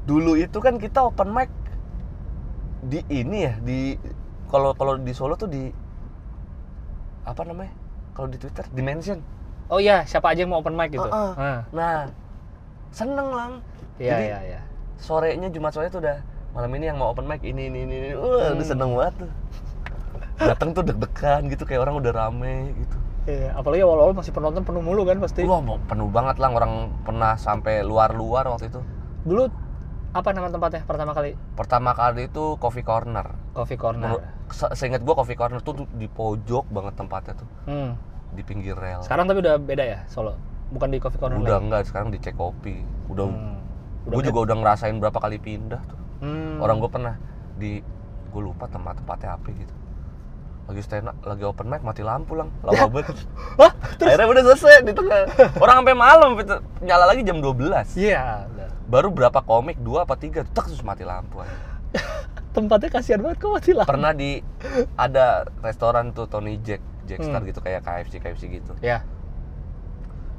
dulu 0.06 0.33
itu 0.33 0.57
kan 0.57 0.77
kita 0.77 1.03
open 1.03 1.29
mic 1.29 1.50
di 2.85 3.01
ini 3.09 3.38
ya 3.44 3.53
di 3.59 3.97
kalau 4.45 4.73
kalau 4.73 4.97
di 4.97 5.09
Solo 5.12 5.33
tuh 5.33 5.50
di 5.50 5.69
apa 7.25 7.41
namanya? 7.41 7.73
Kalau 8.13 8.27
di 8.29 8.38
Twitter 8.38 8.65
dimension. 8.71 9.19
Oh 9.65 9.81
iya, 9.81 10.06
siapa 10.06 10.29
aja 10.29 10.45
yang 10.45 10.53
mau 10.53 10.61
open 10.61 10.77
mic 10.77 10.94
gitu. 10.94 11.09
Heeh. 11.09 11.31
Nah, 11.35 11.57
Nah, 11.73 11.97
seneng 12.89 13.29
lang. 13.33 13.51
iya 13.97 14.13
Jadi, 14.13 14.25
iya 14.25 14.39
iya. 14.45 14.61
Sorenya 14.95 15.50
Jumat 15.50 15.73
sore 15.73 15.89
tuh 15.89 15.99
udah 15.99 16.21
malam 16.54 16.71
ini 16.71 16.85
yang 16.87 16.97
mau 16.97 17.11
open 17.11 17.25
mic 17.25 17.42
ini 17.42 17.68
ini 17.68 17.80
ini. 17.83 17.95
ini. 17.99 18.09
Wah, 18.13 18.54
udah 18.54 18.56
Hmm. 18.56 18.63
seneng 18.63 18.94
banget 18.94 19.25
tuh. 19.25 19.31
Datang 20.35 20.75
tuh 20.75 20.83
deg-degan 20.83 21.47
gitu 21.47 21.63
kayak 21.63 21.81
orang 21.81 21.95
udah 21.97 22.11
rame 22.11 22.75
gitu. 22.75 22.97
Iya, 23.25 23.57
apalagi 23.57 23.81
awal-awal 23.81 24.13
masih 24.13 24.30
penonton 24.30 24.61
penuh 24.61 24.83
mulu 24.83 25.01
kan 25.01 25.18
pasti. 25.18 25.42
Wah, 25.44 25.57
penuh 25.81 26.09
banget 26.09 26.37
lah 26.37 26.51
orang 26.51 26.94
pernah 27.01 27.33
sampai 27.35 27.81
luar-luar 27.81 28.45
waktu 28.47 28.69
itu. 28.69 28.83
Dulu 29.25 29.49
apa 30.11 30.30
nama 30.31 30.47
tempatnya 30.47 30.85
pertama 30.85 31.11
kali? 31.11 31.33
Pertama 31.56 31.92
kali 31.92 32.30
itu 32.30 32.56
Coffee 32.56 32.85
Corner. 32.85 33.33
Coffee 33.51 33.75
Corner. 33.75 34.21
Se- 34.47 34.71
seingat 34.77 35.01
gua 35.01 35.18
Coffee 35.18 35.33
Corner 35.33 35.57
tuh 35.59 35.73
tuh 35.73 35.85
di 35.89 36.06
pojok 36.06 36.69
banget 36.69 36.94
tempatnya 36.95 37.33
tuh, 37.33 37.49
Hmm. 37.65 37.97
di 38.31 38.44
pinggir 38.44 38.77
rel. 38.77 39.01
Sekarang 39.01 39.25
tapi 39.25 39.42
udah 39.42 39.57
beda 39.57 39.83
ya 39.83 39.99
Solo. 40.06 40.37
Bukan 40.69 40.94
di 40.94 41.01
Coffee 41.01 41.18
Corner 41.18 41.35
udah 41.35 41.57
lagi. 41.57 41.65
enggak, 41.65 41.81
sekarang 41.87 42.09
di 42.09 42.19
Cek 42.19 42.35
Kopi. 42.35 42.77
Udah 43.09 43.25
Hmm. 43.25 43.57
gue 44.06 44.21
juga 44.21 44.39
udah 44.45 44.56
ngerasain 44.56 44.95
berapa 44.95 45.18
kali 45.18 45.42
pindah 45.42 45.81
tuh. 45.81 45.99
Hmm. 46.21 46.61
Orang 46.61 46.77
gue 46.77 46.87
pernah 46.87 47.18
di 47.57 47.81
gue 48.30 48.42
lupa 48.44 48.69
tempat-tempatnya 48.69 49.33
apa 49.33 49.49
gitu. 49.49 49.73
Lagi 50.66 50.81
stand 50.81 51.06
up, 51.06 51.18
lagi 51.22 51.45
open 51.45 51.69
mic 51.69 51.81
mati 51.81 52.02
lampu 52.02 52.34
lang, 52.34 52.50
lama 52.66 52.90
banget. 52.90 53.14
Hah? 53.62 53.72
Akhirnya 54.02 54.26
udah 54.26 54.44
selesai 54.50 54.81
di 54.81 54.94
tengah. 54.94 55.30
Orang 55.57 55.86
sampai 55.86 55.94
malam 55.94 56.30
nyala 56.81 57.06
lagi 57.06 57.22
jam 57.22 57.38
12. 57.38 57.94
Iya. 57.95 58.50
udah. 58.50 58.69
Baru 58.86 59.10
berapa 59.10 59.42
komik, 59.42 59.78
dua 59.78 60.06
apa 60.06 60.14
tiga, 60.14 60.42
tek 60.42 60.66
terus 60.66 60.81
mati 60.81 61.06
lampu 61.06 61.42
aja. 61.42 61.54
Tempatnya 62.56 62.90
kasihan 62.90 63.22
banget 63.22 63.38
kok 63.40 63.52
mati 63.52 63.72
lah. 63.74 63.86
Pernah 63.86 64.12
di 64.12 64.40
ada 64.95 65.44
restoran 65.60 66.14
tuh 66.14 66.26
Tony 66.26 66.57
Jack, 66.62 66.80
Jackstar 67.06 67.42
Hmm. 67.42 67.50
gitu 67.50 67.60
kayak 67.60 67.81
KFC 67.84 68.14
KFC 68.18 68.44
gitu. 68.50 68.74
Ya. 68.80 69.04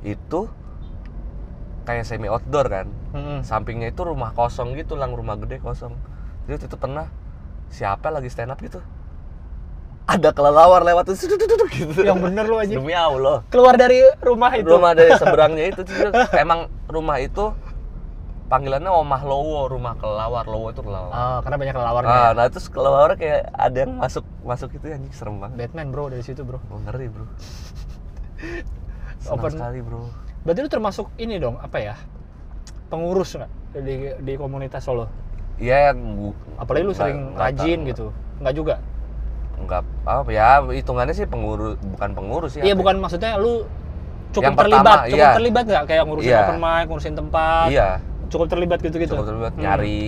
Itu 0.01 0.51
kayak 1.85 2.03
semi 2.03 2.27
outdoor 2.27 2.67
kan. 2.67 2.87
Hmm. 3.15 3.41
Sampingnya 3.43 3.91
itu 3.91 4.03
rumah 4.03 4.33
kosong 4.33 4.75
gitu 4.75 4.99
lang, 4.99 5.15
rumah 5.15 5.39
gede 5.39 5.63
kosong. 5.63 5.95
Jadi 6.47 6.67
itu 6.67 6.77
pernah 6.77 7.11
siapa 7.69 8.11
lagi 8.11 8.27
stand 8.27 8.51
up 8.51 8.59
gitu. 8.59 8.79
Ada 10.07 10.31
kelelawar 10.31 10.87
lewat 10.87 11.11
tuh 11.11 11.19
gitu. 11.19 12.01
Yang 12.07 12.19
bener 12.23 12.45
lu 12.47 12.57
aja. 12.63 12.75
Demi 12.79 12.95
Allah. 12.95 13.43
Keluar 13.51 13.75
dari 13.75 13.99
rumah 14.23 14.55
itu. 14.55 14.71
Rumah 14.71 14.93
dari 14.95 15.11
seberangnya 15.21 15.65
itu 15.75 15.83
emang 16.39 16.71
rumah 16.87 17.19
itu 17.19 17.51
panggilannya 18.47 18.87
Omah 18.87 19.23
Lowo, 19.27 19.67
rumah 19.67 19.99
kelelawar. 19.99 20.47
Lowo 20.47 20.71
itu 20.71 20.79
kelelawar. 20.79 21.11
Oh, 21.11 21.39
karena 21.43 21.57
banyak 21.59 21.75
kelawarnya. 21.75 22.15
Ah, 22.15 22.31
nah 22.39 22.47
terus 22.47 22.71
kelelawar 22.71 23.19
kayak 23.19 23.51
ada 23.51 23.79
yang 23.83 23.99
masuk 23.99 24.23
masuk 24.47 24.71
itu 24.79 24.95
anjing 24.95 25.11
serem 25.11 25.43
banget. 25.43 25.67
Batman 25.67 25.91
bro 25.91 26.07
dari 26.07 26.23
situ 26.23 26.47
bro. 26.47 26.63
Oh, 26.71 26.79
ngeri, 26.87 27.11
Bro. 27.11 27.27
Senang 29.19 29.43
Open- 29.43 29.59
sekali, 29.59 29.81
Bro. 29.83 30.07
Berarti 30.47 30.61
lu 30.63 30.71
termasuk 30.71 31.07
ini 31.19 31.43
dong 31.43 31.59
apa 31.59 31.79
ya? 31.83 31.97
pengurus 32.87 33.35
nggak 33.35 33.51
di 33.83 34.15
di 34.23 34.33
komunitas 34.39 34.87
Solo? 34.87 35.11
Iya, 35.59 35.91
gua, 35.97 36.37
Apalagi 36.61 36.85
lu 36.87 36.95
sering 36.95 37.35
rajin 37.35 37.83
gitu. 37.89 38.15
Nggak 38.39 38.55
juga. 38.55 38.75
Nggak 39.57 39.83
apa 40.05 40.31
ya, 40.31 40.61
hitungannya 40.63 41.15
sih 41.17 41.25
pengurus, 41.25 41.81
bukan 41.81 42.11
pengurus 42.13 42.53
ya. 42.55 42.63
Iya, 42.63 42.75
bukan 42.77 43.01
maksudnya 43.01 43.41
lu 43.41 43.65
cukup 44.31 44.53
Yang 44.53 44.57
pertama, 44.61 44.83
terlibat, 44.85 44.99
cukup 45.09 45.17
iya. 45.19 45.33
terlibat 45.33 45.65
nggak 45.65 45.85
kayak 45.89 46.03
ngurusin 46.05 46.29
Iya. 46.31 46.41
open 46.45 46.59
mic, 46.61 46.85
ngurusin 46.87 47.15
tempat. 47.17 47.69
Iya, 47.73 47.89
Cukup 48.27 48.47
terlibat 48.51 48.79
gitu-gitu. 48.83 49.15
cukup 49.15 49.27
terlibat 49.27 49.53
Hmm. 49.57 49.63
nyari 49.65 50.03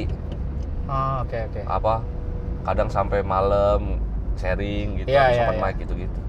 Ah, 0.88 1.23
oke 1.23 1.38
oke. 1.49 1.61
apa? 1.64 1.95
Kadang 2.67 2.88
sampai 2.93 3.21
malam 3.25 4.02
sharing 4.37 5.00
gitu, 5.00 5.09
habis 5.09 5.37
iya, 5.38 5.45
open 5.47 5.57
iya. 5.57 5.62
mic 5.64 5.75
gitu-gitu. 5.81 6.21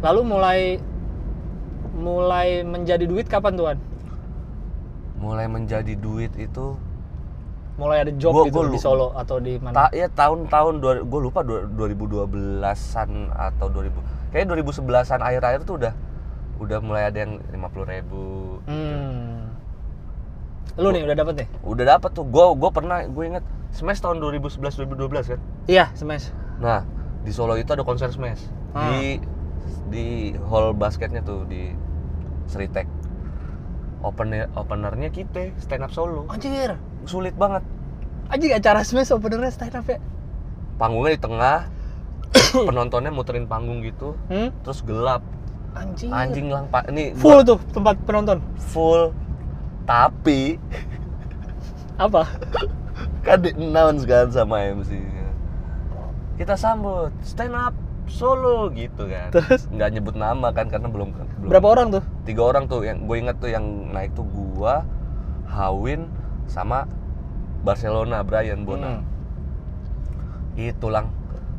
Lalu 0.00 0.20
mulai 0.24 0.60
mulai 1.90 2.48
menjadi 2.62 3.04
duit 3.04 3.26
kapan 3.26 3.56
tuan? 3.56 3.76
Mulai 5.16 5.46
menjadi 5.48 5.92
duit 5.94 6.32
itu 6.34 6.76
Mulai 7.80 7.96
ada 7.98 8.12
job 8.12 8.30
Gua- 8.30 8.44
gitu 8.44 8.60
gua 8.60 8.68
di 8.68 8.76
Solo 8.78 9.08
atau 9.12 9.40
di 9.40 9.56
mana? 9.56 9.72
ta 9.72 9.84
ya 9.90 10.06
tahun-tahun 10.06 10.74
gue 11.00 11.20
lupa 11.22 11.40
dua- 11.40 11.64
2012-an 11.66 13.10
atau 13.32 13.66
2000 13.66 13.96
kayak 14.30 14.44
2011-an 14.46 15.18
akhir-akhir 15.18 15.64
tuh 15.64 15.80
udah 15.80 15.92
udah 16.60 16.78
mulai 16.78 17.08
ada 17.08 17.18
yang 17.18 17.40
50.000 17.48 17.56
ribu 17.88 18.24
Hmm. 18.62 19.48
Lu 20.76 20.92
nih 20.92 21.02
udah 21.02 21.16
dapet 21.16 21.34
nih? 21.34 21.48
udah 21.62 21.84
dapet 21.88 22.10
tuh 22.12 22.22
gue 22.22 22.44
gue 22.54 22.70
pernah 22.70 23.00
gue 23.02 23.24
inget 23.26 23.44
smash 23.70 23.98
tahun 23.98 24.20
2011 24.20 24.60
2012 24.60 25.08
kan 25.30 25.40
Iya, 25.64 25.88
smash. 25.94 26.28
nah 26.58 26.84
di 27.20 27.32
Solo 27.32 27.56
itu 27.56 27.70
ada 27.70 27.80
konser 27.80 28.08
smash 28.08 28.44
Ah. 28.70 28.92
di 28.92 29.18
di 29.88 30.06
hall 30.42 30.72
basketnya 30.72 31.20
tuh 31.20 31.42
di 31.44 31.72
Seritek 32.44 32.86
opener 34.00 34.48
openernya 34.52 35.08
kita 35.08 35.52
stand 35.56 35.80
up 35.80 35.90
Solo 35.90 36.24
Anjir. 36.26 36.76
Sulit 37.02 37.32
banget 37.32 37.62
Anjir 38.26 38.52
acara 38.52 38.80
smash 38.80 39.10
openernya 39.10 39.48
stand 39.48 39.74
up 39.74 39.84
ya? 39.84 39.98
panggungnya 40.76 41.12
di 41.12 41.20
tengah 41.20 41.58
penontonnya 42.68 43.10
muterin 43.10 43.44
panggung 43.44 43.80
gitu 43.80 44.14
Hmm? 44.26 44.48
terus 44.60 44.80
gelap 44.80 45.20
Anjir. 45.70 46.10
anjing 46.10 46.46
lang 46.46 46.66
pak 46.66 46.88
ini 46.88 47.12
gua 47.12 47.20
Full 47.20 47.40
tuh 47.44 47.58
tempat 47.70 47.94
penonton. 48.00 48.38
full 48.66 49.14
tapi 49.82 50.58
Apa? 51.96 52.24
kan 53.26 53.38
di 53.38 53.52
announce 53.52 54.02
kan 54.02 54.26
sama 54.28 54.62
MC 54.72 54.94
-nya. 54.94 55.28
kita 56.36 56.54
sambut 56.54 57.12
stand 57.20 57.52
up 57.52 57.74
Solo 58.06 58.66
gitu 58.70 59.06
kan 59.06 59.30
Terus? 59.30 59.68
nggak 59.68 59.90
nyebut 59.92 60.14
nama 60.14 60.50
kan 60.50 60.66
karena 60.66 60.86
belum 60.86 61.14
belum 61.14 61.46
Berapa 61.46 61.66
orang 61.68 61.86
tuh? 61.92 62.02
tiga 62.24 62.42
orang 62.44 62.66
tuh 62.66 62.82
yang 62.82 63.04
gue 63.04 63.16
inget 63.16 63.36
tuh 63.36 63.46
yang 63.48 63.62
naik 63.88 64.10
tuh 64.12 64.26
gua 64.26 64.82
Hawin 65.46 66.10
sama 66.50 66.84
Barcelona 67.62 68.20
Brian 68.20 68.66
Bona 68.66 69.00
Hmm. 69.00 69.06
itu 70.58 70.90
lang 70.90 71.08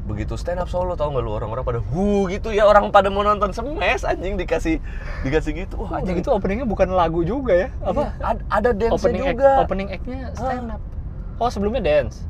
begitu 0.02 0.34
stand 0.34 0.58
up 0.58 0.68
solo 0.68 0.98
tau 0.98 1.14
nggak 1.14 1.24
lu 1.24 1.32
orang-orang 1.32 1.62
pada 1.64 1.80
hu 1.80 2.26
gitu 2.28 2.50
ya 2.50 2.66
orang 2.66 2.90
pada 2.90 3.08
mau 3.08 3.22
nonton 3.22 3.54
semes 3.54 4.02
anjing 4.02 4.34
dikasih 4.36 4.82
dikasih 5.22 5.64
gitu 5.64 5.78
wah 5.80 6.02
Anjing 6.02 6.18
anjing 6.18 6.26
itu 6.26 6.30
openingnya 6.30 6.66
bukan 6.66 6.90
lagu 6.92 7.22
juga 7.22 7.54
ya? 7.56 7.70
Apa? 7.80 8.10
Iya, 8.10 8.12
ada, 8.20 8.42
ada 8.50 8.70
dance 8.74 8.94
opening 8.98 9.22
act, 9.24 9.32
juga 9.32 9.50
opening 9.62 9.90
act-nya 9.90 10.20
stand 10.34 10.68
up. 10.70 10.82
Oh, 11.38 11.50
sebelumnya 11.50 11.82
dance. 11.82 12.26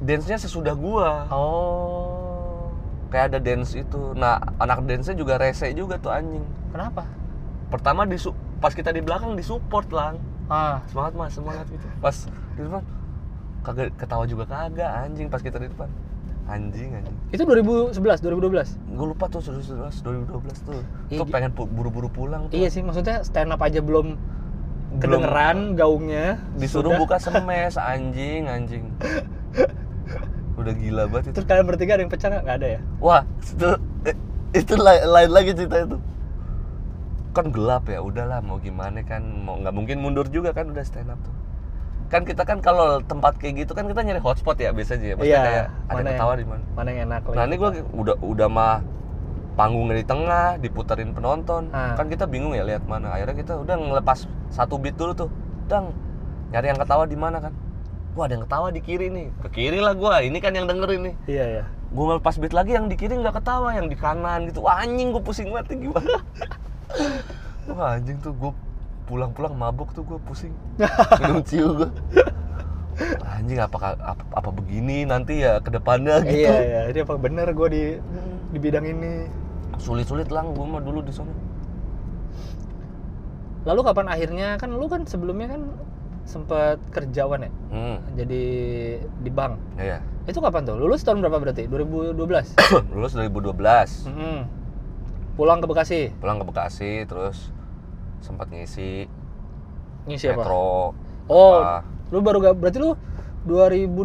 dance-nya 0.00 0.38
sesudah 0.38 0.72
gua 0.72 1.28
Oh. 1.28 2.70
kayak 3.10 3.34
ada 3.34 3.38
dance 3.42 3.74
itu 3.74 4.14
nah 4.14 4.38
anak 4.56 4.86
dance-nya 4.86 5.12
juga 5.12 5.34
rese 5.36 5.66
juga 5.74 5.98
tuh 5.98 6.14
anjing 6.14 6.46
Kenapa? 6.70 7.04
pertama 7.68 8.06
di 8.06 8.16
pas 8.56 8.70
kita 8.70 8.94
di 8.94 9.02
belakang 9.02 9.34
disupport 9.34 9.88
lang 9.90 10.14
Ah, 10.50 10.82
semangat 10.84 11.12
mas 11.14 11.30
semangat 11.30 11.66
gitu. 11.70 11.86
Pas 11.98 12.16
di 12.26 12.60
depan. 12.60 12.82
Kagak 13.60 13.94
ketawa 13.94 14.24
juga 14.26 14.44
kagak 14.44 14.90
anjing 15.00 15.30
pas 15.30 15.38
kita 15.38 15.56
di 15.56 15.70
depan. 15.70 15.86
Anjing 16.44 16.90
anjing. 16.92 17.16
Itu 17.30 17.46
2011, 17.46 17.94
2012. 18.18 18.74
gue 18.90 19.06
lupa 19.06 19.30
tuh 19.30 19.38
2011 19.38 20.02
2012 20.02 20.66
tuh. 20.66 20.82
Iya, 21.06 21.18
tuh 21.22 21.26
pengen 21.28 21.50
buru-buru 21.54 22.10
pulang 22.10 22.50
tuh. 22.50 22.58
Iya 22.58 22.66
sih, 22.68 22.82
maksudnya 22.82 23.22
stand 23.22 23.54
up 23.54 23.62
aja 23.62 23.78
belum 23.78 24.18
Belum- 24.90 25.22
kedengeran 25.22 25.78
gaungnya. 25.78 26.42
disuruh 26.58 26.90
Sudah. 26.90 26.98
buka 26.98 27.16
semes 27.24 27.78
anjing 27.78 28.50
anjing. 28.50 28.90
Udah 30.58 30.74
gila 30.74 31.06
banget 31.06 31.30
itu. 31.30 31.34
Terus 31.38 31.46
kalian 31.46 31.64
bertiga 31.64 31.92
ada 31.94 32.02
yang 32.02 32.10
pecah 32.10 32.28
nggak? 32.28 32.44
Ada 32.50 32.66
ya? 32.68 32.80
wah 32.98 33.22
itu 33.40 33.68
eh, 34.04 34.16
itu 34.52 34.74
lai- 34.74 35.06
lain 35.06 35.30
lagi 35.30 35.50
cerita 35.54 35.76
itu 35.80 35.96
kan 37.30 37.54
gelap 37.54 37.86
ya 37.86 38.02
udahlah 38.02 38.42
mau 38.42 38.58
gimana 38.58 39.06
kan 39.06 39.22
mau 39.22 39.54
nggak 39.62 39.74
mungkin 39.74 40.02
mundur 40.02 40.26
juga 40.26 40.50
kan 40.50 40.66
udah 40.70 40.82
stand 40.82 41.10
up 41.14 41.18
tuh. 41.22 41.34
Kan 42.10 42.26
kita 42.26 42.42
kan 42.42 42.58
kalau 42.58 42.98
tempat 43.06 43.38
kayak 43.38 43.62
gitu 43.66 43.72
kan 43.72 43.86
kita 43.86 44.02
nyari 44.02 44.18
hotspot 44.18 44.58
ya 44.58 44.74
biasanya 44.74 45.14
ya 45.14 45.14
Maksudnya 45.14 45.30
Iya, 45.30 45.46
kayak 45.46 45.66
ada 45.86 46.10
ketawa 46.10 46.34
di 46.34 46.46
mana. 46.46 46.62
Mana 46.74 46.88
yang 46.90 47.02
enak 47.06 47.20
nah 47.30 47.44
ini 47.46 47.54
gue 47.54 47.70
udah 47.94 48.16
udah 48.18 48.48
mah 48.50 48.74
panggungnya 49.54 49.94
di 50.02 50.06
tengah 50.06 50.46
diputerin 50.58 51.10
penonton. 51.14 51.70
Ah. 51.70 51.94
kan 51.94 52.10
kita 52.10 52.26
bingung 52.26 52.50
ya 52.50 52.66
lihat 52.66 52.82
mana. 52.90 53.14
Akhirnya 53.14 53.36
kita 53.38 53.52
udah 53.62 53.74
ngelepas 53.78 54.26
satu 54.50 54.74
beat 54.82 54.98
dulu 54.98 55.14
tuh. 55.14 55.30
Dang 55.70 55.94
nyari 56.50 56.66
yang 56.74 56.80
ketawa 56.82 57.06
di 57.06 57.14
mana 57.14 57.38
kan? 57.38 57.54
Wah 58.18 58.26
ada 58.26 58.34
yang 58.34 58.42
ketawa 58.42 58.74
di 58.74 58.82
kiri 58.82 59.06
nih. 59.06 59.30
Ke 59.46 59.48
kiri 59.54 59.78
lah 59.78 59.94
gua 59.94 60.18
ini 60.18 60.42
kan 60.42 60.50
yang 60.50 60.66
dengerin 60.66 61.00
nih. 61.06 61.14
Iya, 61.30 61.46
iya. 61.46 61.64
gue 61.90 62.04
ngelepas 62.06 62.38
beat 62.38 62.54
lagi 62.54 62.78
yang 62.78 62.86
di 62.86 62.94
kiri 62.94 63.18
nggak 63.18 63.42
ketawa 63.42 63.74
yang 63.74 63.90
di 63.90 63.98
kanan 63.98 64.46
gitu. 64.50 64.62
Wah 64.62 64.82
anjing 64.82 65.10
gue 65.14 65.22
pusing 65.22 65.50
banget 65.50 65.78
gimana 65.78 66.22
wah 67.68 67.94
anjing 67.94 68.18
tuh 68.18 68.32
gue 68.32 68.52
pulang-pulang 69.04 69.52
mabuk 69.52 69.90
tuh 69.90 70.02
gue 70.02 70.18
pusing 70.20 70.54
minum 71.20 71.40
ciu 71.40 71.74
gue 71.76 71.90
anjing 73.24 73.56
apa, 73.56 73.76
apa 73.96 74.22
apa 74.30 74.50
begini 74.50 75.02
nanti 75.02 75.40
ya 75.40 75.58
ke 75.58 75.68
depannya 75.68 76.20
gitu 76.22 76.36
Iya, 76.44 76.56
iya. 76.60 76.80
Ini 76.88 76.98
apa 77.00 77.16
bener 77.16 77.48
gue 77.50 77.68
di 77.68 77.84
di 78.50 78.58
bidang 78.58 78.84
ini? 78.84 79.12
sulit-sulit 79.76 80.28
lang 80.28 80.52
gue 80.52 80.60
mah 80.62 80.78
dulu 80.78 81.00
di 81.00 81.08
sana 81.08 81.32
Lalu 83.60 83.80
kapan 83.82 84.06
akhirnya 84.08 84.48
kan 84.56 84.70
lu 84.70 84.84
kan 84.86 85.04
sebelumnya 85.04 85.48
kan 85.50 85.62
sempet 86.24 86.76
kerjawan 86.90 87.42
ya? 87.42 87.50
hmm 87.72 87.96
Jadi 88.14 88.42
di 89.00 89.30
bank. 89.30 89.56
ya 89.76 89.96
ya 89.96 89.98
Itu 90.24 90.38
kapan 90.38 90.64
tuh? 90.64 90.76
Lulus 90.76 91.00
tahun 91.00 91.20
berapa 91.20 91.40
berarti? 91.40 91.64
2012. 91.66 92.12
lulus 92.92 93.12
2012 93.16 93.56
Mm-mm. 94.06 94.38
Pulang 95.40 95.56
ke 95.56 95.66
Bekasi. 95.66 96.12
pulang 96.14 96.36
ke 96.36 96.44
Bekasi 96.44 96.92
terus 97.02 97.48
sempat 98.20 98.52
ngisi 98.52 99.08
Ngisi 100.04 100.28
apa? 100.28 100.36
metro 100.36 100.92
Oh, 101.26 101.56
apa. 101.56 101.88
lu 102.10 102.20
baru 102.20 102.52
berarti 102.52 102.76
lu 102.76 102.92
2012 103.42 103.96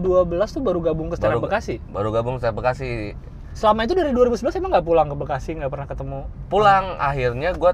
tuh 0.49 0.61
baru 0.61 0.79
gabung 0.79 1.11
ke 1.11 1.19
Stand 1.19 1.35
Baru- 1.35 1.43
Bekasi. 1.43 1.83
baru 1.85 2.09
gabung 2.09 2.39
saya 2.39 2.51
Bekasi 2.51 3.19
Selama 3.51 3.83
itu 3.83 3.91
dari 3.93 4.11
2011 4.11 4.51
emang 4.53 4.67
nggak 4.69 4.83
pulang 4.83 5.07
ke 5.07 5.15
Bekasi, 5.17 5.55
nggak 5.55 5.67
pernah 5.69 5.85
ketemu. 5.85 6.19
pulang 6.47 6.95
akhirnya 6.97 7.51
gue 7.51 7.71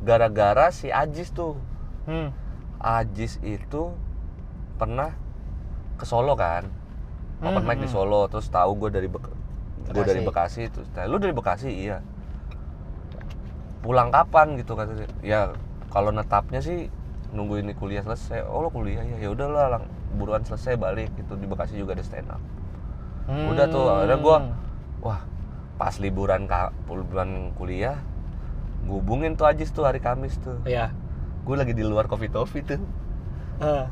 gara-gara 0.00 0.70
si 0.70 0.88
Ajis 0.88 1.30
tuh 1.30 1.54
Hmm. 2.04 2.30
Ajis 2.76 3.38
itu 3.40 3.90
pernah 4.76 5.14
ke 5.94 6.04
Solo 6.04 6.34
kan 6.34 6.70
open 7.38 7.54
Hmm, 7.56 7.66
mic 7.66 7.78
di 7.78 7.84
hmm. 7.84 7.92
Solo 7.92 8.26
terus 8.26 8.46
tahu 8.46 8.74
gue 8.76 8.90
dari 8.92 9.06
Bek 9.06 9.26
gue 9.84 10.02
dari 10.04 10.20
Bekasi. 10.20 10.66
Bekasi 10.66 10.72
terus 10.72 10.88
nah, 10.90 11.04
lu 11.04 11.16
dari 11.16 11.30
Bekasi 11.30 11.70
iya 11.70 11.98
pulang 13.80 14.08
kapan 14.08 14.56
gitu 14.56 14.72
kata 14.72 14.92
dia. 14.94 15.08
Ya 15.20 15.40
kalau 15.88 16.10
netapnya 16.10 16.60
sih 16.60 16.88
nunggu 17.30 17.60
ini 17.60 17.72
kuliah 17.72 18.00
selesai. 18.00 18.44
Oh 18.44 18.60
lo 18.60 18.68
kuliah? 18.68 19.02
Ya 19.02 19.16
ya 19.18 19.28
udahlah 19.28 19.66
lang- 19.68 19.90
buruan 20.12 20.42
selesai 20.42 20.76
balik 20.76 21.12
gitu. 21.14 21.34
Di 21.34 21.44
Bekasi 21.44 21.76
juga 21.76 21.92
ada 21.92 22.02
stand 22.02 22.28
up. 22.28 22.40
Udah 23.26 23.66
tuh, 23.66 23.90
akhirnya 23.90 24.18
gua- 24.18 24.54
wah 25.02 25.20
pas 25.76 25.92
liburan 25.98 26.46
ka, 26.46 26.70
liburan 26.86 27.50
kuliah 27.52 27.98
gue 28.86 28.94
hubungin 28.94 29.34
tuh 29.34 29.44
Ajis 29.44 29.68
tuh 29.68 29.82
hari 29.82 29.98
Kamis 29.98 30.38
tuh. 30.38 30.62
Iya. 30.62 30.94
gue 31.42 31.54
lagi 31.54 31.74
di 31.74 31.82
luar 31.82 32.06
coffee 32.06 32.26
toffee 32.26 32.62
tuh. 32.62 32.78
Eh, 33.58 33.86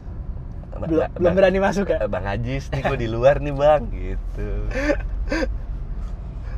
Ba- 0.74 0.90
belum, 1.14 1.34
berani 1.34 1.58
masuk 1.58 1.86
ya? 1.88 2.02
Eh, 2.02 2.10
Bang 2.10 2.26
Ajis 2.26 2.66
nih 2.70 2.82
gue 2.82 2.98
di 2.98 3.06
luar 3.06 3.38
nih 3.38 3.54
bang 3.54 3.82
gitu 3.90 4.48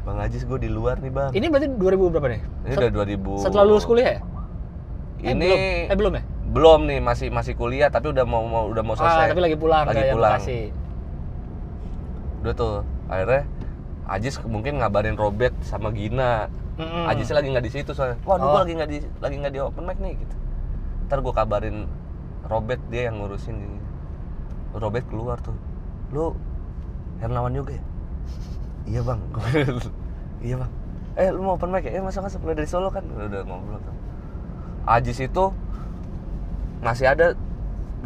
Bang 0.06 0.22
Ajis 0.22 0.42
gue 0.42 0.54
di 0.56 0.70
luar 0.70 0.96
nih 0.96 1.10
bang 1.10 1.30
Ini 1.32 1.46
berarti 1.48 1.66
2000 1.68 1.82
berapa 2.08 2.28
nih? 2.28 2.40
ini 2.62 2.70
Set- 2.70 2.80
udah 2.80 2.90
2000 2.94 3.42
Setelah 3.42 3.64
lulus 3.66 3.84
kuliah 3.84 4.08
ya? 4.08 4.20
Eh, 5.18 5.32
ini 5.32 5.44
belum. 5.44 5.58
Eh 5.84 5.96
belum 5.96 6.12
ya? 6.14 6.22
belum 6.46 6.80
nih 6.86 7.00
masih 7.00 7.28
masih 7.28 7.52
kuliah 7.52 7.90
tapi 7.90 8.08
udah 8.08 8.22
mau, 8.22 8.40
mau 8.40 8.64
udah 8.66 8.80
mau 8.80 8.94
Ah, 8.94 8.98
selesai 8.98 9.26
tapi 9.28 9.42
lagi 9.42 9.56
pulang 9.56 9.82
Lagi 9.84 9.98
yang 10.00 10.14
pulang. 10.14 10.38
Bekasi. 10.38 10.60
udah 12.38 12.52
tuh 12.54 12.74
akhirnya 13.06 13.42
Ajis 14.06 14.34
mungkin 14.40 14.78
ngabarin 14.78 15.16
Robert 15.16 15.50
sama 15.60 15.90
Gina 15.90 16.46
Mm-mm. 16.76 17.04
Ajisnya 17.04 17.34
lagi 17.34 17.50
nggak 17.50 17.66
di 17.66 17.72
situ 17.72 17.90
soalnya 17.90 18.22
wah 18.22 18.36
Oh. 18.36 18.54
gue 18.54 18.60
lagi 18.62 18.72
nggak 18.72 18.88
di 18.88 18.98
lagi 19.18 19.36
nggak 19.36 19.52
di 19.52 19.60
open 19.60 19.82
mic 19.82 19.98
nih 19.98 20.14
gitu 20.14 20.36
ntar 21.04 21.18
gue 21.18 21.34
kabarin 21.34 21.90
Robert 22.44 22.78
dia 22.86 23.10
yang 23.10 23.18
ngurusin 23.18 23.56
ini 23.56 23.80
Robert 24.72 25.02
keluar 25.04 25.40
tuh 25.40 25.56
lu 26.08 26.38
Hernawan 27.18 27.50
juga 27.50 27.74
ya 27.74 27.84
iya 28.86 29.00
bang 29.00 29.20
iya 30.46 30.56
bang 30.56 30.72
eh 31.14 31.28
lu 31.28 31.40
mau 31.40 31.54
open 31.54 31.68
mic 31.68 31.82
ya 31.82 31.92
eh 31.92 32.02
masuk 32.02 32.22
masuk 32.22 32.40
lu 32.40 32.52
dari 32.52 32.66
Solo 32.66 32.88
kan 32.88 33.02
udah, 33.04 33.26
udah 33.26 33.42
ngobrol 33.42 33.80
tuh 33.80 33.94
Ajis 34.86 35.18
itu 35.18 35.44
masih 36.78 37.06
ada 37.08 37.34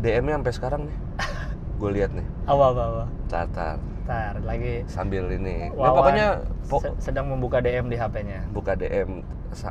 DM-nya 0.01 0.41
sampai 0.41 0.55
sekarang 0.55 0.81
nih. 0.89 0.97
gue 1.77 1.91
lihat 1.93 2.09
nih. 2.11 2.25
Apa 2.47 2.73
apa 2.73 2.83
apa. 2.83 3.05
Tar, 3.29 3.47
tar. 3.53 3.77
Ntar 4.01 4.41
lagi 4.41 4.89
Sambil 4.89 5.29
ini. 5.29 5.69
Nah, 5.69 5.77
Wawan 5.77 5.93
pokoknya 5.93 6.27
po- 6.65 6.81
se- 6.81 6.97
sedang 7.03 7.29
membuka 7.29 7.61
DM 7.61 7.93
di 7.93 8.01
HP-nya. 8.01 8.49
buka 8.49 8.73
DM 8.73 9.21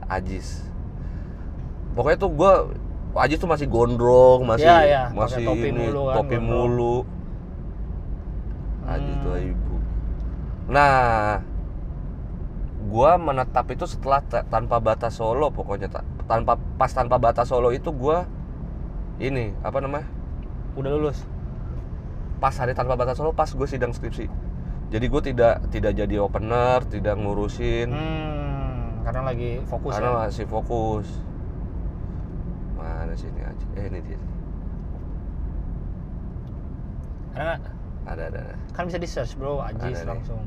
Ajis. 0.05 0.69
Pokoknya 1.91 2.17
tuh 2.19 2.29
gue 2.29 2.53
Ajis 3.17 3.41
tuh 3.41 3.49
masih 3.49 3.65
gondrong, 3.65 4.45
masih 4.45 4.69
Iya, 4.69 4.77
iya. 4.85 5.03
masih 5.09 5.41
topi 5.41 5.67
ini 5.67 5.89
mulu 5.89 6.01
kan, 6.05 6.15
topi 6.21 6.35
gondrong. 6.37 6.45
mulu. 6.45 6.95
Ajis 8.85 9.15
tuh 9.19 9.33
Hmm. 9.33 9.49
ibu. 9.49 9.68
Nah, 10.69 11.41
gua 12.89 13.17
menetap 13.17 13.65
itu 13.73 13.85
setelah 13.89 14.21
ta- 14.21 14.45
tanpa 14.45 14.77
batas 14.81 15.17
solo 15.17 15.49
pokoknya 15.49 15.89
ta- 15.89 16.05
tanpa 16.29 16.57
pas 16.77 16.91
tanpa 16.93 17.17
batas 17.17 17.49
solo 17.49 17.69
itu 17.73 17.89
gua 17.93 18.25
ini 19.19 19.51
apa 19.65 19.77
namanya 19.83 20.07
Udah 20.79 20.89
lulus. 20.95 21.25
pas 22.39 22.55
hari 22.55 22.71
tanpa 22.71 22.95
batas 22.95 23.19
solo 23.19 23.35
pas 23.35 23.51
gue 23.51 23.67
sidang 23.67 23.91
skripsi 23.91 24.31
jadi 24.89 25.05
gue 25.11 25.21
tidak 25.21 25.59
tidak 25.75 25.91
jadi 25.91 26.23
opener 26.23 26.79
tidak 26.87 27.19
ngurusin 27.19 27.91
Hmm, 27.91 29.03
karena 29.03 29.21
lagi 29.27 29.59
fokus 29.67 29.91
karena 29.91 30.09
ya. 30.15 30.17
masih 30.23 30.45
fokus 30.47 31.07
mana 32.79 33.11
sini 33.19 33.43
aja 33.43 33.65
eh 33.75 33.85
ini 33.91 33.99
dia 34.07 34.19
ada 37.35 37.59
ada 38.07 38.23
ada, 38.31 38.41
kan 38.73 38.87
bisa 38.89 38.97
di 38.97 39.05
search 39.05 39.37
bro, 39.37 39.61
Ajis 39.61 40.01
Ada 40.01 40.01
nih. 40.01 40.07
langsung. 40.17 40.41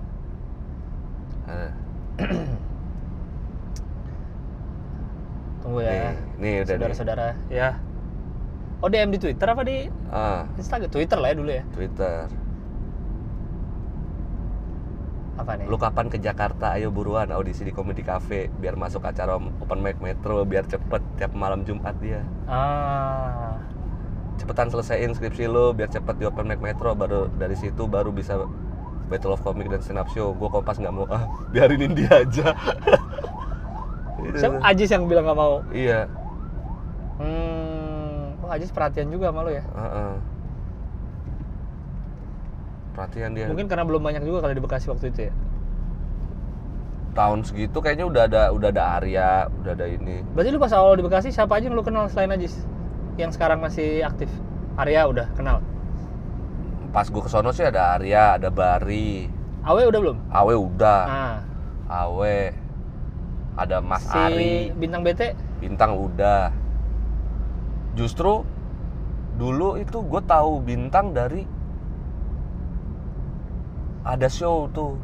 Tunggu 5.62 5.78
ya. 5.80 5.90
nih 5.90 6.02
nih 6.38 6.54
udah 6.58 6.74
nih 6.74 6.78
Saudara-saudara, 6.90 7.26
ya. 7.48 7.78
Oh 8.82 8.90
DM 8.90 9.14
di 9.14 9.20
Twitter 9.20 9.46
apa 9.46 9.62
di 9.62 9.86
ah 10.10 10.42
Instagram? 10.56 10.90
Twitter 10.90 11.14
lah 11.16 11.28
ya 11.30 11.36
dulu 11.38 11.50
ya. 11.52 11.62
Twitter 11.70 12.26
Apa 15.32 15.54
nih? 15.54 15.64
lu 15.64 15.76
kapan 15.76 16.06
ke 16.06 16.18
Jakarta 16.18 16.74
ayo 16.74 16.90
buruan 16.90 17.30
audisi 17.30 17.62
di 17.62 17.70
Comedy 17.70 18.02
Cafe 18.02 18.50
biar 18.52 18.74
masuk 18.74 19.02
acara 19.02 19.38
open 19.38 19.80
mic 19.80 19.96
Metro 19.98 20.42
biar 20.42 20.66
cepet 20.66 20.98
tiap 21.16 21.30
malam 21.32 21.62
Jumat 21.62 21.94
dia 21.96 22.26
Ah. 22.44 23.54
cepetan 24.34 24.66
selesaiin 24.66 25.14
skripsi 25.14 25.46
lu 25.46 25.70
biar 25.72 25.86
cepet 25.88 26.14
di 26.16 26.26
open 26.26 26.44
mic 26.44 26.58
Metro 26.58 26.90
baru 26.92 27.30
dari 27.32 27.54
situ 27.54 27.86
baru 27.86 28.10
bisa 28.10 28.34
Battle 29.06 29.32
of 29.32 29.40
Comic 29.40 29.66
dan 29.66 29.80
stand 29.80 29.96
up 29.96 30.08
show 30.08 30.30
gue 30.30 30.48
kompas 30.48 30.76
nggak 30.76 30.90
mau 30.90 31.06
ah 31.08 31.22
biarinin 31.48 31.92
dia 31.92 32.22
aja 32.22 32.52
Siapa. 34.32 34.62
Ajis 34.62 34.86
yang 34.86 35.04
bilang 35.04 35.24
nggak 35.24 35.36
mau? 35.36 35.60
iya 35.70 36.06
Hmm. 37.16 38.38
Oh 38.38 38.48
Ajis 38.48 38.70
perhatian 38.70 39.08
juga 39.08 39.28
sama 39.28 39.42
lu 39.42 39.52
ya. 39.52 39.62
heeh. 39.62 40.12
perhatian 42.92 43.30
dia 43.32 43.46
Mungkin 43.46 43.66
karena 43.66 43.84
belum 43.84 44.00
banyak 44.00 44.22
juga 44.22 44.42
kali 44.42 44.54
di 44.54 44.62
Bekasi 44.62 44.86
waktu 44.88 45.08
itu 45.08 45.20
ya. 45.26 45.32
tahun 47.12 47.44
segitu 47.44 47.76
kayaknya 47.76 48.08
udah 48.08 48.22
ada 48.24 48.42
udah 48.50 48.68
ada 48.70 48.84
Arya 48.96 49.30
udah 49.52 49.72
ada 49.74 49.84
ini 49.84 50.24
Berarti 50.32 50.48
lu 50.48 50.56
pas 50.56 50.72
awal 50.72 50.96
di 50.96 51.04
Bekasi 51.04 51.28
siapa 51.28 51.52
aja 51.54 51.68
yang 51.68 51.76
lu 51.76 51.84
kenal 51.84 52.08
selain 52.08 52.32
Ajis? 52.32 52.56
Yang 53.14 53.36
sekarang 53.36 53.60
masih 53.60 54.00
aktif. 54.00 54.32
Arya 54.72 55.04
udah 55.04 55.28
kenal. 55.34 55.60
Pas 56.92 57.08
gue 57.08 57.22
kesono 57.24 57.50
sih 57.56 57.64
ada 57.64 57.96
Arya 57.96 58.36
ada 58.36 58.52
Bari. 58.52 59.26
Awe 59.64 59.82
udah 59.88 60.00
belum? 60.00 60.18
Awe 60.28 60.54
udah. 60.54 61.02
Nah, 61.08 61.38
Awe. 61.88 62.52
Ada 63.56 63.80
Mas 63.80 64.04
si 64.04 64.16
Ari. 64.16 64.56
Bintang 64.76 65.04
BT 65.04 65.32
Bintang 65.60 65.96
udah. 65.96 66.52
Justru 67.96 68.44
dulu 69.40 69.80
itu 69.80 70.04
gue 70.04 70.22
tahu 70.28 70.60
Bintang 70.60 71.16
dari 71.16 71.48
ada 74.04 74.28
show 74.28 74.68
tuh. 74.72 75.00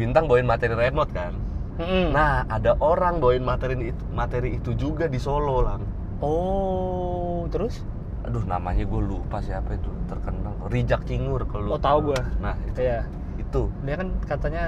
Bintang 0.00 0.28
bawain 0.28 0.48
materi 0.48 0.72
remote 0.72 1.12
kan? 1.12 1.32
Mm-mm. 1.76 2.08
nah 2.08 2.48
ada 2.48 2.72
orang 2.80 3.20
bawain 3.20 3.44
materi 3.44 3.92
itu 3.92 4.00
materi 4.08 4.56
itu 4.56 4.72
juga 4.72 5.12
di 5.12 5.20
Solo 5.20 5.60
lang. 5.60 5.84
Oh, 6.24 7.44
terus? 7.52 7.84
aduh 8.26 8.42
namanya 8.42 8.82
gue 8.82 9.02
lupa 9.06 9.38
siapa 9.38 9.78
itu 9.78 9.86
terkenal 10.06 10.54
Rijak 10.66 11.02
Cingur 11.04 11.44
kalau 11.44 11.62
lu 11.64 11.70
Oh, 11.70 11.78
tahu 11.78 11.98
gua. 12.06 12.20
nah 12.38 12.54
itu 12.64 12.78
Iya. 12.80 13.00
itu 13.36 13.62
Dia 13.82 13.94
kan 13.96 14.08
katanya 14.22 14.62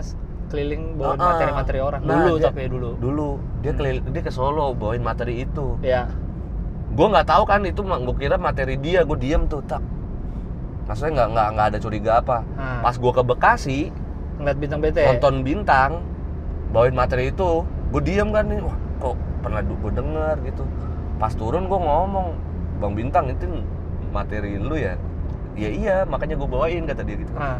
keliling 0.47 0.97
bawa 0.97 1.09
Ah, 1.09 1.15
ah. 1.15 1.27
materi-materi 1.31 1.79
orang. 1.79 2.01
Nah, 2.03 2.15
dulu 2.15 2.33
dia- 2.35 2.47
tapi 2.47 2.63
dulu. 2.67 2.91
dulu 2.97 3.29
dia 3.61 3.73
kelil- 3.73 4.05
dia 4.07 4.23
ke 4.23 4.31
Solo 4.31 4.73
bawain 4.73 5.01
materi 5.01 5.43
itu 5.43 5.77
Ya. 5.81 6.09
gue 6.89 7.07
nggak 7.07 7.27
tahu 7.27 7.45
kan 7.45 7.61
itu 7.63 7.81
gue 7.81 8.17
kira 8.17 8.37
materi 8.37 8.75
dia 8.77 9.05
gue 9.05 9.15
diem 9.15 9.45
tuh 9.45 9.61
tak 9.63 9.85
maksudnya 10.85 11.13
nggak 11.15 11.29
nggak 11.29 11.49
nggak 11.53 11.67
ada 11.67 11.79
curiga 11.79 12.13
apa 12.17 12.39
Nah, 12.51 12.81
pas 12.81 12.95
gue 12.95 13.13
ke 13.13 13.23
Bekasi 13.23 13.79
ngeliat 14.35 14.57
bintang 14.57 14.81
BT. 14.81 14.99
nonton 15.05 15.35
bintang 15.43 15.91
bawain 16.71 16.95
materi 16.95 17.29
itu 17.29 17.61
gue 17.93 18.03
diem 18.03 18.29
kan 18.29 18.45
nih 18.47 18.59
wah 18.59 18.73
kok 18.99 19.15
pernah 19.39 19.61
gue 19.61 19.93
denger 19.93 20.35
gitu 20.45 20.65
pas 21.17 21.33
turun 21.33 21.67
gue 21.67 21.77
ngomong 21.79 22.29
bang 22.79 22.93
bintang 22.95 23.25
itu 23.29 23.45
materi 24.09 24.57
lu 24.57 24.75
ya 24.75 24.97
iya 25.59 25.69
iya 25.69 25.97
makanya 26.05 26.35
gue 26.35 26.47
bawain 26.47 26.83
kata 26.85 27.03
dia 27.03 27.19
gitu 27.19 27.33
Nah. 27.33 27.59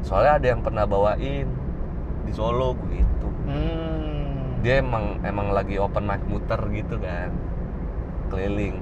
soalnya 0.00 0.38
ada 0.38 0.46
yang 0.48 0.60
pernah 0.60 0.84
bawain 0.84 1.46
di 2.22 2.32
Solo 2.32 2.78
gitu 2.86 3.28
Hmm. 3.42 4.62
dia 4.62 4.78
emang 4.78 5.18
emang 5.20 5.50
lagi 5.50 5.74
open 5.76 6.06
mic 6.06 6.22
muter 6.24 6.62
gitu 6.70 6.94
kan 6.96 7.34
keliling 8.28 8.78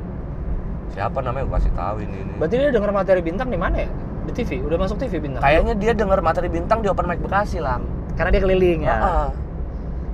siapa 0.90 1.18
namanya 1.18 1.46
gue 1.46 1.56
kasih 1.56 1.72
tahu 1.72 1.96
ini 2.00 2.16
ini 2.18 2.32
Berarti 2.36 2.54
dia 2.56 2.70
denger 2.70 2.90
materi 2.90 3.20
bintang 3.20 3.46
di 3.46 3.56
mana 3.56 3.76
ya? 3.78 3.90
Di 4.20 4.32
TV. 4.34 4.60
Udah 4.60 4.76
masuk 4.76 4.98
TV 4.98 5.16
bintang. 5.18 5.40
kayaknya 5.40 5.74
dia 5.74 5.92
denger 5.94 6.20
materi 6.20 6.48
bintang 6.48 6.80
di 6.80 6.88
open 6.88 7.06
mic 7.06 7.18
Bekasi 7.18 7.56
lang 7.58 7.86
karena 8.12 8.30
dia 8.30 8.42
keliling 8.42 8.80
ya. 8.84 8.92
Heeh. 8.92 9.28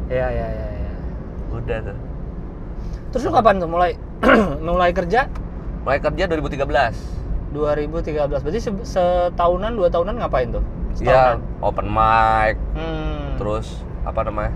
Iya, 0.07 0.27
iya, 0.31 0.47
iya, 0.49 0.69
iya. 0.79 0.93
udah 1.51 1.79
tuh 1.83 1.97
Terus 3.09 3.23
lu 3.25 3.33
kapan 3.33 3.55
tuh 3.57 3.67
mulai 3.67 3.93
mulai 4.63 4.93
kerja? 4.93 5.27
mulai 5.83 5.99
kerja 5.99 6.23
2013 6.29 7.26
2013. 7.51 8.43
Berarti 8.43 8.61
se- 8.61 8.87
setahunan, 8.87 9.73
dua 9.73 9.89
tahunan 9.89 10.15
ngapain 10.17 10.51
tuh? 10.51 10.65
ya 10.97 11.37
Setahunan. 11.37 11.39
open 11.61 11.87
mic 11.87 12.57
Hmm. 12.73 13.37
terus 13.37 13.67
apa 14.01 14.25
namanya 14.25 14.49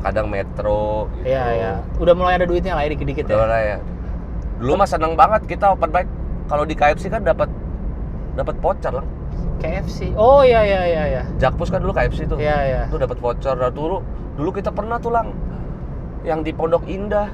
kadang 0.00 0.26
metro 0.26 1.12
gitu. 1.14 1.28
Iya, 1.28 1.44
iya. 1.52 1.72
Udah 1.96 2.14
mulai 2.16 2.34
ada 2.34 2.48
duitnya 2.48 2.72
lah 2.72 2.82
ya 2.82 2.90
dikit-dikit 2.90 3.28
udah 3.28 3.44
ya. 3.52 3.76
ya 3.76 3.78
dulu 4.56 4.72
mah 4.74 4.86
seneng 4.86 5.12
banget 5.12 5.44
kita 5.44 5.68
open 5.68 5.90
mic 5.90 6.06
kalau 6.46 6.64
di 6.64 6.72
KFC 6.72 7.06
kan 7.08 7.20
dapat 7.20 7.50
dapat 8.32 8.56
voucher 8.56 8.88
lah 8.90 9.04
KFC. 9.58 10.16
Oh 10.16 10.40
iya 10.40 10.64
iya 10.64 10.80
iya 10.82 11.02
iya. 11.08 11.22
Jakpus 11.36 11.68
kan 11.68 11.78
dulu 11.78 11.92
KFC 11.92 12.24
tuh 12.24 12.40
Iya 12.40 12.56
iya. 12.64 12.82
itu 12.88 12.96
dapat 12.96 13.18
voucher 13.18 13.52
Nah, 13.52 13.68
dulu 13.68 14.00
dulu 14.32 14.50
kita 14.50 14.72
pernah 14.72 14.96
tuh 14.96 15.12
lang 15.12 15.30
yang 16.22 16.40
di 16.40 16.50
Pondok 16.50 16.82
Indah 16.86 17.28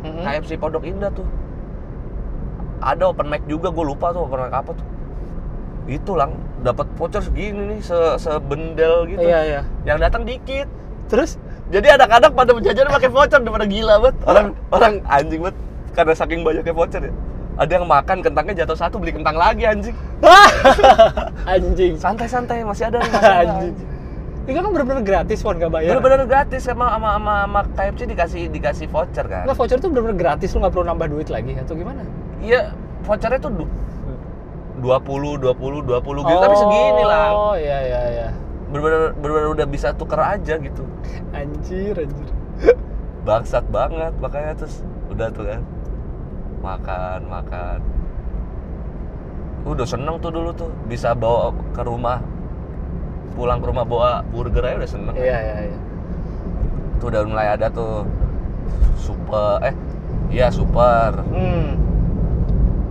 Mm-mm. 0.00 0.24
KFC 0.24 0.56
Pondok 0.56 0.82
Indah 0.82 1.12
tuh 1.12 1.28
ada 2.78 3.10
open 3.10 3.26
mic 3.26 3.42
juga 3.50 3.68
gue 3.70 3.84
lupa 3.84 4.14
tuh 4.14 4.26
open 4.26 4.48
mic 4.48 4.54
apa 4.54 4.70
tuh. 4.74 4.86
Itu 5.88 6.12
lang 6.14 6.36
dapat 6.60 6.86
voucher 6.98 7.22
segini 7.24 7.76
nih 7.76 7.80
se 7.80 7.96
sebendel 8.20 9.08
gitu. 9.08 9.24
Iya 9.24 9.40
iya. 9.46 9.60
yang 9.88 9.98
datang 9.98 10.26
dikit. 10.26 10.68
Terus? 11.08 11.40
Jadi 11.68 11.88
anak-anak 11.92 12.32
pada 12.32 12.50
berjajan 12.56 12.88
pakai 12.88 13.10
voucher 13.12 13.40
daripada 13.40 13.66
gila 13.68 13.94
banget. 14.00 14.16
Orang 14.24 14.46
orang 14.72 14.94
anjing 15.08 15.40
banget. 15.44 15.56
Karena 15.96 16.12
saking 16.14 16.40
banyaknya 16.44 16.74
voucher 16.74 17.02
ya. 17.08 17.14
Ada 17.58 17.82
yang 17.82 17.86
makan 17.90 18.22
kentangnya 18.22 18.54
jatuh 18.62 18.78
satu 18.78 19.02
beli 19.02 19.10
kentang 19.10 19.34
lagi 19.34 19.66
anjing. 19.66 19.96
Anjing. 21.52 21.98
santai-santai 21.98 22.62
masih 22.62 22.86
ada 22.86 23.02
nih 23.02 23.10
masih 23.18 23.34
ada, 23.34 23.52
Anjing. 23.58 23.76
Ini 24.48 24.56
kan 24.56 24.72
bener-bener 24.72 25.04
gratis, 25.04 25.44
Wan, 25.44 25.60
gak 25.60 25.68
bayar. 25.68 26.00
bener-bener 26.00 26.24
gratis 26.24 26.64
sama 26.64 26.88
sama 26.96 27.20
sama, 27.20 27.32
sama 27.44 27.60
KFC 27.76 28.00
dikasih 28.08 28.42
dikasih 28.48 28.86
voucher 28.88 29.26
kan. 29.28 29.44
Nggak, 29.44 29.56
voucher 29.60 29.76
tuh 29.76 29.92
bener-bener 29.92 30.16
gratis, 30.16 30.48
lu 30.56 30.64
nggak 30.64 30.72
perlu 30.72 30.86
nambah 30.88 31.06
duit 31.12 31.28
lagi 31.28 31.52
atau 31.52 31.76
gimana? 31.76 32.00
Iya 32.38 32.60
vouchernya 33.02 33.38
tuh 33.38 33.52
du- 33.52 33.72
20 34.78 35.42
20 35.42 35.82
20 35.82 35.90
gitu 36.22 36.38
tapi 36.38 36.56
segini 36.56 37.02
lah 37.02 37.28
Oh 37.32 37.54
iya 37.54 37.78
iya 37.82 38.00
iya. 38.08 38.28
bener-bener 38.68 39.10
bener-bener 39.16 39.50
udah 39.52 39.66
bisa 39.66 39.90
tuker 39.92 40.18
aja 40.18 40.54
gitu 40.54 40.82
Anjir 41.30 41.94
anjir. 41.96 42.28
bangsat 43.20 43.64
banget 43.66 44.12
makanya 44.16 44.54
terus 44.54 44.80
udah 45.08 45.28
tuh 45.28 45.44
kan 45.44 45.60
makan 46.58 47.20
makan 47.26 47.78
udah 49.64 49.84
seneng 49.84 50.16
tuh 50.16 50.30
dulu 50.30 50.50
tuh 50.52 50.70
bisa 50.84 51.12
bawa 51.12 51.50
ke 51.70 51.82
rumah 51.82 52.22
pulang 53.32 53.58
ke 53.58 53.66
rumah 53.66 53.82
bawa 53.82 54.10
burger 54.24 54.62
aja 54.62 54.76
udah 54.76 54.90
seneng 54.90 55.14
Iya 55.14 55.36
iya 55.36 55.56
iya. 55.66 55.78
tuh 56.96 57.06
udah 57.08 57.20
mulai 57.24 57.48
ada 57.50 57.66
tuh 57.68 58.06
super 58.96 59.58
eh 59.60 59.74
iya 60.30 60.48
super 60.48 61.18
Hmm. 61.26 61.76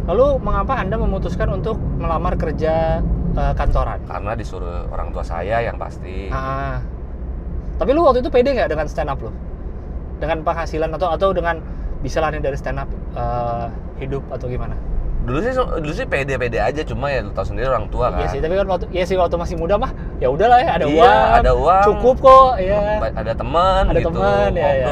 Lalu 0.07 0.39
mengapa 0.39 0.79
Anda 0.79 0.95
memutuskan 0.95 1.51
untuk 1.51 1.75
melamar 1.99 2.33
kerja 2.35 3.03
eh, 3.35 3.53
kantoran? 3.53 3.99
karena 4.07 4.31
disuruh 4.33 4.87
orang 4.87 5.11
tua 5.11 5.21
saya 5.21 5.61
yang 5.61 5.75
pasti 5.75 6.31
Ah. 6.31 6.79
Tapi 7.77 7.93
lu 7.93 8.01
waktu 8.01 8.23
itu 8.23 8.31
pede 8.31 8.55
nggak 8.55 8.71
dengan 8.71 8.87
stand 8.87 9.11
up 9.11 9.19
lu? 9.19 9.29
Dengan 10.17 10.41
penghasilan 10.41 10.89
atau 10.89 11.13
atau 11.13 11.29
dengan 11.29 11.61
bisa 11.99 12.17
lah 12.17 12.31
nih 12.31 12.41
dari 12.41 12.57
stand 12.57 12.79
up 12.79 12.89
eh, 13.13 13.65
hidup 13.99 14.23
atau 14.31 14.47
gimana? 14.47 14.73
dulu 15.27 15.43
sih 15.43 15.51
dulu 15.51 15.91
sih 15.91 16.07
pede-pede 16.07 16.55
aja 16.55 16.87
cuma 16.87 17.11
ya 17.11 17.19
lu 17.19 17.35
tahu 17.35 17.51
sendiri 17.51 17.67
orang 17.67 17.91
tua 17.91 18.15
kan 18.15 18.23
Iya 18.23 18.27
sih, 18.31 18.39
tapi 18.39 18.55
kan 18.55 18.63
waktu 18.63 18.87
iya 18.95 19.03
sih 19.03 19.19
waktu 19.19 19.35
masih 19.35 19.59
muda 19.59 19.75
mah 19.75 19.91
ya 20.23 20.31
udahlah 20.31 20.55
ya 20.55 20.79
ada 20.79 20.85
Iya, 20.87 21.03
uang. 21.03 21.27
ada 21.35 21.51
uang. 21.51 21.83
Cukup 21.83 22.15
kok, 22.23 22.51
ya. 22.63 22.79
Ada 23.11 23.33
teman 23.35 23.83
Ada 23.91 23.99
gitu 23.99 24.07
teman, 24.15 24.51
ya, 24.55 24.71
ya. 24.71 24.87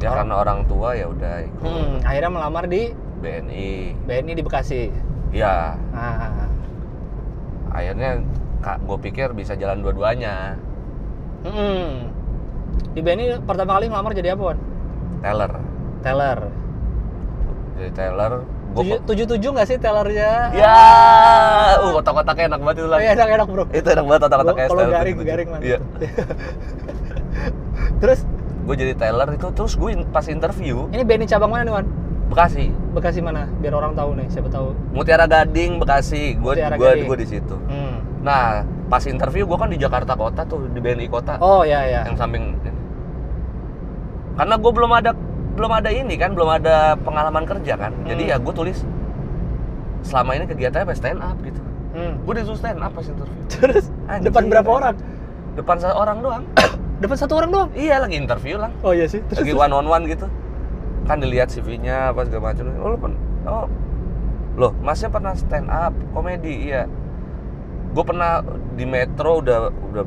Ya 0.00 0.08
Orang- 0.08 0.16
karena 0.18 0.34
orang 0.34 0.58
tua 0.64 0.88
ya 0.92 1.06
udah 1.06 1.34
ikut 1.42 1.60
Hmm, 1.62 1.94
akhirnya 2.02 2.30
melamar 2.30 2.64
di 2.66 2.82
BNI 3.20 3.70
BNI 4.02 4.32
di 4.32 4.42
Bekasi. 4.42 4.82
ya 5.30 5.76
Ah. 5.90 6.48
akhirnya 7.70 8.24
kak 8.58 8.80
gue 8.80 8.98
pikir 9.00 9.30
bisa 9.30 9.54
jalan 9.54 9.80
dua-duanya 9.80 10.56
Hmm. 11.40 12.12
Di 12.90 13.00
BNI 13.00 13.40
pertama 13.40 13.74
kali 13.74 13.86
melamar 13.86 14.12
jadi 14.12 14.34
apa, 14.34 14.42
Wan? 14.46 14.58
teller 15.20 15.52
Teller. 16.00 16.38
jadi 17.74 17.90
teller 17.90 18.32
Tujuh, 19.02 19.26
tujuh 19.26 19.50
nggak 19.50 19.66
sih 19.66 19.76
tellernya? 19.76 20.54
ya 20.54 20.78
uh 21.76 21.90
kotak-kotaknya 21.92 22.44
enak 22.48 22.60
banget 22.60 22.76
itu 22.76 22.84
Oh, 22.84 22.88
lah 22.88 22.98
iya, 22.98 23.10
enak 23.12 23.28
enak 23.32 23.46
bro. 23.46 23.64
itu 23.68 23.88
enak 23.90 24.04
banget 24.06 24.20
kotak-kotaknya 24.22 24.64
Kalau 24.64 24.84
garing 24.86 25.16
77. 25.18 25.26
garing 25.26 25.48
lah. 25.50 25.60
iya 25.60 25.78
Terus 28.00 28.20
gue 28.70 28.76
jadi 28.78 28.94
teller 28.94 29.34
itu 29.34 29.50
terus 29.50 29.74
gue 29.74 29.90
pas 30.06 30.22
interview 30.24 30.86
ini 30.88 31.02
BNI 31.02 31.26
cabang 31.26 31.50
mana 31.50 31.66
nih, 31.66 31.74
Wan? 31.74 31.86
Bekasi 32.30 32.70
Bekasi 32.94 33.18
mana? 33.18 33.50
Biar 33.58 33.74
orang 33.74 33.90
tahu 33.92 34.14
nih, 34.14 34.30
siapa 34.30 34.46
tahu. 34.46 34.70
Mutiara 34.94 35.26
Gading 35.26 35.82
Bekasi 35.82 36.38
gue 36.38 36.54
gue 36.54 36.90
gue 37.02 37.16
di 37.18 37.26
situ 37.28 37.58
Hmm. 37.66 37.98
nah 38.20 38.62
pas 38.86 39.02
interview 39.02 39.42
gue 39.42 39.58
kan 39.58 39.66
di 39.66 39.74
Jakarta 39.74 40.14
Kota 40.14 40.46
tuh 40.46 40.70
di 40.70 40.78
BNI 40.78 41.06
Kota 41.06 41.34
Oh 41.38 41.62
ya 41.62 41.82
ya. 41.82 42.06
yang 42.06 42.14
samping 42.14 42.54
karena 44.32 44.54
gue 44.54 44.70
belum 44.70 44.90
ada 44.92 45.10
belum 45.50 45.72
ada 45.74 45.90
ini 45.90 46.14
kan 46.14 46.30
belum 46.30 46.48
ada 46.54 46.94
pengalaman 46.96 47.42
kerja 47.44 47.74
kan 47.74 47.90
jadi 48.06 48.22
Hmm. 48.22 48.30
ya 48.30 48.36
gue 48.38 48.54
tulis 48.54 48.78
selama 50.00 50.32
ini 50.32 50.46
kegiatannya 50.46 50.86
apa 50.86 50.94
stand 50.94 51.18
up 51.18 51.34
gitu 51.42 51.58
Hmm. 51.90 52.22
gue 52.22 52.32
disuruh 52.32 52.54
stand 52.56 52.78
up 52.78 52.94
pas 52.94 53.02
interview 53.02 53.34
Terus 53.50 53.90
Anjir. 54.06 54.30
depan 54.30 54.46
berapa 54.46 54.70
orang? 54.70 54.94
depan 55.52 55.76
seorang 55.76 56.18
doang 56.22 56.44
Depan 57.00 57.16
satu 57.16 57.32
orang 57.40 57.50
doang. 57.50 57.70
iya 57.72 57.96
lagi 57.96 58.20
interview 58.20 58.60
lah. 58.60 58.68
Oh 58.84 58.92
iya 58.92 59.08
sih. 59.08 59.24
Terus, 59.24 59.40
lagi 59.40 59.52
terus. 59.56 59.64
one 59.64 59.72
on 59.72 59.86
one 59.88 60.04
gitu. 60.04 60.28
Kan 61.08 61.24
dilihat 61.24 61.48
CV-nya 61.48 62.12
apa 62.12 62.28
segala 62.28 62.52
macam. 62.52 62.64
Oh, 62.76 62.88
lu 62.92 62.98
pen- 63.00 63.20
oh 63.48 63.66
loh 64.60 64.72
masnya 64.84 65.08
pernah 65.08 65.32
stand 65.32 65.72
up 65.72 65.96
komedi 66.12 66.68
iya. 66.68 66.84
Gue 67.96 68.04
pernah 68.04 68.44
di 68.76 68.84
metro 68.84 69.40
udah 69.40 69.72
udah 69.72 70.02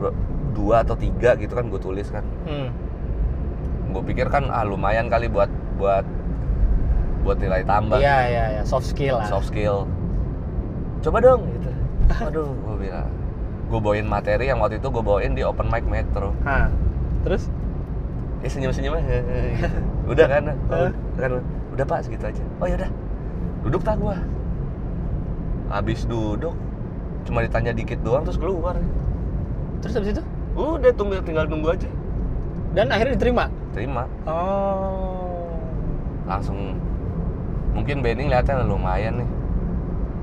dua 0.53 0.85
atau 0.85 0.93
tiga 0.93 1.33
gitu 1.33 1.57
kan 1.57 1.65
gue 1.67 1.81
tulis 1.81 2.07
kan. 2.13 2.23
Hmm. 2.45 2.69
gue 3.93 4.01
pikir 4.09 4.25
kan 4.25 4.49
ah 4.49 4.65
lumayan 4.65 5.05
kali 5.05 5.29
buat 5.29 5.53
buat 5.77 6.01
buat 7.21 7.37
nilai 7.37 7.61
tambah. 7.61 8.01
Iya 8.01 8.17
iya 8.25 8.45
iya, 8.57 8.61
soft 8.65 8.89
skill 8.89 9.21
lah. 9.21 9.29
soft 9.29 9.53
skill. 9.53 9.85
Coba 11.05 11.21
dong. 11.21 11.45
Gitu. 11.45 11.69
Aduh 12.25 12.53
gue 12.53 12.75
bilang 12.89 13.22
gue 13.69 13.79
bawain 13.79 14.07
materi 14.07 14.51
yang 14.51 14.59
waktu 14.59 14.77
itu 14.77 14.87
gue 14.91 15.03
bawain 15.03 15.33
di 15.33 15.43
open 15.45 15.67
mic 15.71 15.85
metro. 15.87 16.35
Nah, 16.43 16.69
terus? 17.23 17.47
Ya 18.43 18.49
senyum 18.51 18.75
senyum 18.75 18.99
aja 18.99 19.23
gitu. 19.23 19.79
udah 20.11 20.25
kan? 20.27 20.43
Oh, 20.73 20.91
kan? 21.15 21.31
Udah 21.73 21.85
pak 21.87 22.03
segitu 22.03 22.27
aja. 22.27 22.43
Oh 22.59 22.67
ya 22.67 22.75
udah. 22.75 22.91
Duduk 23.63 23.81
tak 23.81 23.97
gua. 23.97 24.19
Habis 25.71 26.03
duduk 26.05 26.53
cuma 27.23 27.39
ditanya 27.39 27.71
dikit 27.71 28.03
doang 28.03 28.27
terus 28.27 28.35
keluar. 28.35 28.75
Terus 29.79 29.93
habis 29.95 30.11
itu? 30.19 30.23
Udah 30.53 30.91
tunggu 30.93 31.23
tinggal 31.23 31.47
nunggu 31.47 31.73
aja. 31.73 31.89
Dan 32.75 32.91
akhirnya 32.91 33.15
diterima. 33.15 33.45
terima. 33.73 34.05
Oh. 34.29 35.17
langsung 36.23 36.79
mungkin 37.75 37.99
Benny 37.99 38.31
ngeliatnya 38.31 38.63
lumayan 38.63 39.19
nih 39.19 39.29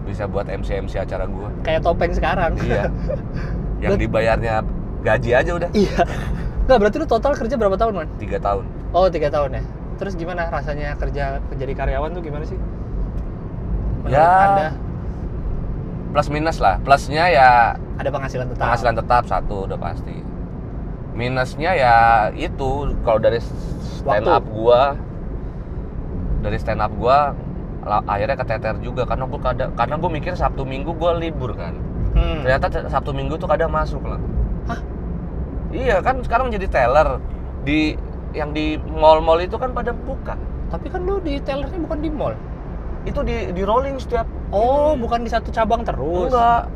bisa 0.02 0.24
buat 0.24 0.44
MC 0.44 0.80
MC 0.80 0.98
acara 0.98 1.24
gua 1.24 1.48
Kayak 1.60 1.80
topeng 1.82 2.10
sekarang. 2.10 2.56
iya 2.60 2.88
yang 3.82 3.96
dibayarnya 3.96 4.64
gaji 5.00 5.30
aja 5.32 5.50
udah 5.54 5.70
iya. 5.72 6.02
Nggak, 6.62 6.76
berarti 6.78 6.96
lu 6.96 7.06
total 7.06 7.32
kerja 7.32 7.54
berapa 7.54 7.74
tahun, 7.74 7.92
Man? 7.96 8.08
tiga 8.16 8.38
tahun 8.38 8.64
Oh, 8.90 9.06
tiga 9.06 9.26
tahun 9.26 9.54
ya. 9.54 9.62
Terus 9.96 10.14
gimana 10.14 10.46
rasanya 10.46 10.94
kerja 10.94 11.38
jadi 11.52 11.72
karyawan 11.72 12.10
tuh 12.10 12.20
gimana 12.20 12.44
sih? 12.44 12.58
Menurut 14.00 14.12
Ya, 14.12 14.24
Anda 14.24 14.68
plus 16.10 16.26
minus 16.26 16.58
lah 16.58 16.74
plusnya 16.80 17.24
ya 17.28 17.50
ada 17.94 18.08
penghasilan 18.08 18.46
tetap. 18.48 18.60
penghasilan 18.60 18.94
tetap 18.96 19.22
satu 19.24 19.56
udah 19.64 19.78
pasti 19.78 20.16
minusnya 21.12 21.70
ya 21.72 21.96
itu 22.32 22.70
kalau 23.00 23.18
dari 23.18 23.38
stand 23.38 24.24
Waktu. 24.24 24.34
up 24.34 24.44
gua 24.44 24.82
dari 26.40 26.56
stand 26.56 26.80
up 26.80 26.90
gua 26.92 27.30
la- 27.30 27.34
akhirnya 27.82 28.36
keteter 28.36 28.74
juga 28.78 29.02
karena 29.04 29.24
gua 29.24 29.40
kadang 29.42 29.70
karena 29.72 29.94
gua 29.96 30.10
mikir 30.10 30.32
sabtu 30.34 30.62
minggu 30.62 30.92
gua 30.92 31.14
libur 31.14 31.52
kan 31.52 31.74
Hmm. 32.10 32.42
ternyata 32.42 32.90
sabtu 32.90 33.14
minggu 33.14 33.38
tuh 33.38 33.46
kadang 33.46 33.70
masuk 33.70 34.02
lah 34.02 34.18
Hah? 34.66 34.80
iya 35.70 36.02
kan 36.02 36.18
sekarang 36.20 36.50
jadi 36.50 36.66
teller 36.66 37.22
di 37.62 37.94
yang 38.30 38.50
di 38.50 38.74
mall-mall 38.90 39.38
itu 39.38 39.54
kan 39.54 39.70
pada 39.70 39.90
buka 39.92 40.34
Tapi 40.68 40.86
kan 40.86 41.02
lu 41.02 41.18
di 41.18 41.38
tellernya 41.40 41.78
bukan 41.80 41.98
di 41.98 42.10
mall. 42.10 42.34
itu 43.02 43.22
di 43.22 43.50
di 43.50 43.62
rolling 43.62 43.96
setiap 43.96 44.26
Oh, 44.50 44.92
bukan 44.94 45.22
di 45.22 45.30
satu 45.30 45.50
cabang 45.50 45.82
terus. 45.82 46.28
enggak 46.28 46.66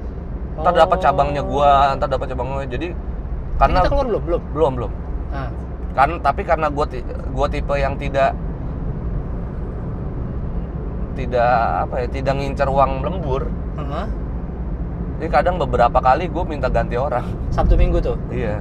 ntar 0.57 0.73
dapat 0.73 0.99
Oh. 0.99 1.03
cabangnya 1.03 1.43
gua 1.43 1.71
ntar 1.95 2.09
dapat 2.09 2.27
cabangnya 2.31 2.67
jadi 2.69 2.89
Ini 2.91 3.59
karena 3.59 3.79
kita 3.81 3.91
keluar 3.91 4.07
belum? 4.07 4.23
Belum. 4.23 4.43
belum 4.51 4.73
belum 4.77 4.93
Nah, 5.31 5.49
kan 5.93 6.11
tapi 6.21 6.43
karena 6.43 6.67
gue 6.71 6.87
gua 7.31 7.47
tipe 7.47 7.75
yang 7.75 7.95
tidak 7.95 8.39
tidak 11.15 11.53
apa 11.81 11.95
ya 11.97 12.07
tidak 12.09 12.35
ngincer 12.35 12.67
uang 12.67 13.01
lembur 13.01 13.43
heeh. 13.75 14.07
jadi 15.17 15.29
kadang 15.33 15.57
beberapa 15.57 15.97
kali 15.97 16.27
gue 16.27 16.45
minta 16.45 16.67
ganti 16.67 16.95
orang 16.95 17.25
Sabtu 17.49 17.75
Minggu 17.75 17.99
tuh. 17.99 18.19
iya 18.29 18.59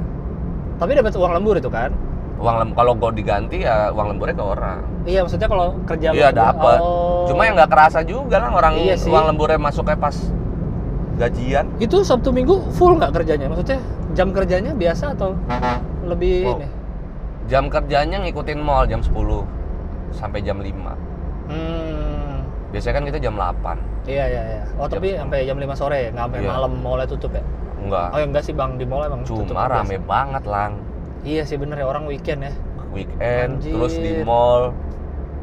Tapi 0.73 0.93
dapat 0.93 1.13
uang 1.13 1.33
lembur 1.33 1.55
itu 1.55 1.67
kan? 1.67 1.89
uang 2.33 2.55
lem 2.57 2.69
kalau 2.71 2.91
gue 2.93 3.09
diganti 3.15 3.61
ya 3.61 3.87
uang 3.89 4.09
lemburnya 4.09 4.35
ke 4.35 4.43
orang 4.43 4.79
Iya, 5.03 5.23
maksudnya 5.23 5.47
kalau 5.47 5.79
kerja 5.83 6.11
iya 6.11 6.27
dapat 6.29 6.75
Oh. 6.77 7.23
cuma 7.23 7.43
yang 7.43 7.55
nggak 7.55 7.71
kerasa 7.71 8.03
juga 8.03 8.35
lah 8.37 8.51
orang 8.51 8.73
Iya 8.77 8.95
sih. 8.95 9.07
uang 9.07 9.31
lemburnya 9.31 9.55
masuknya 9.57 9.95
pas 9.95 10.17
gajian 11.15 11.65
itu 11.77 12.01
Sabtu 12.01 12.29
Minggu 12.29 12.67
full 12.71 12.97
nggak 12.97 13.13
kerjanya? 13.13 13.47
Maksudnya 13.47 13.79
jam 14.11 14.29
kerjanya 14.29 14.71
biasa 14.73 15.13
atau 15.13 15.37
lebih 16.03 16.43
Wow. 16.43 16.53
ini? 16.57 16.67
jam 17.43 17.67
kerjanya 17.67 18.17
ngikutin 18.19 18.55
mall 18.57 18.83
jam 18.83 18.99
10 18.99 19.43
sampai 20.11 20.39
jam 20.39 20.57
5 20.57 20.95
Hmm. 21.43 21.82
Biasanya 22.73 22.93
kan 22.95 23.05
kita 23.05 23.19
jam 23.21 23.35
8 23.35 23.77
Iya 24.03 24.25
iya 24.27 24.41
iya. 24.51 24.63
Oh 24.75 24.83
Jam 24.83 24.97
tapi 24.97 25.15
sampai 25.15 25.45
jam 25.45 25.55
5 25.55 25.71
sore 25.73 26.09
nggak 26.09 26.23
sampai 26.25 26.39
Iya. 26.41 26.49
malam 26.49 26.71
mallnya 26.75 27.07
tutup 27.07 27.31
ya? 27.31 27.43
enggak 27.77 28.07
Oh 28.09 28.17
ya 28.17 28.25
enggak 28.25 28.43
sih 28.43 28.51
bang 28.51 28.71
di 28.75 28.83
mall 28.83 29.03
emang 29.03 29.21
tutup 29.23 29.47
cuma 29.47 29.63
biasa. 29.63 29.75
rame 29.79 29.97
banget 30.01 30.43
lang 30.45 30.71
Iya 31.21 31.43
sih 31.43 31.55
bener 31.55 31.77
ya 31.77 31.85
orang 31.85 32.03
weekend 32.03 32.41
ya. 32.41 32.51
weekend 32.89 33.57
Anjir. 33.57 33.71
terus 33.71 33.93
di 33.95 34.11
mall 34.21 34.73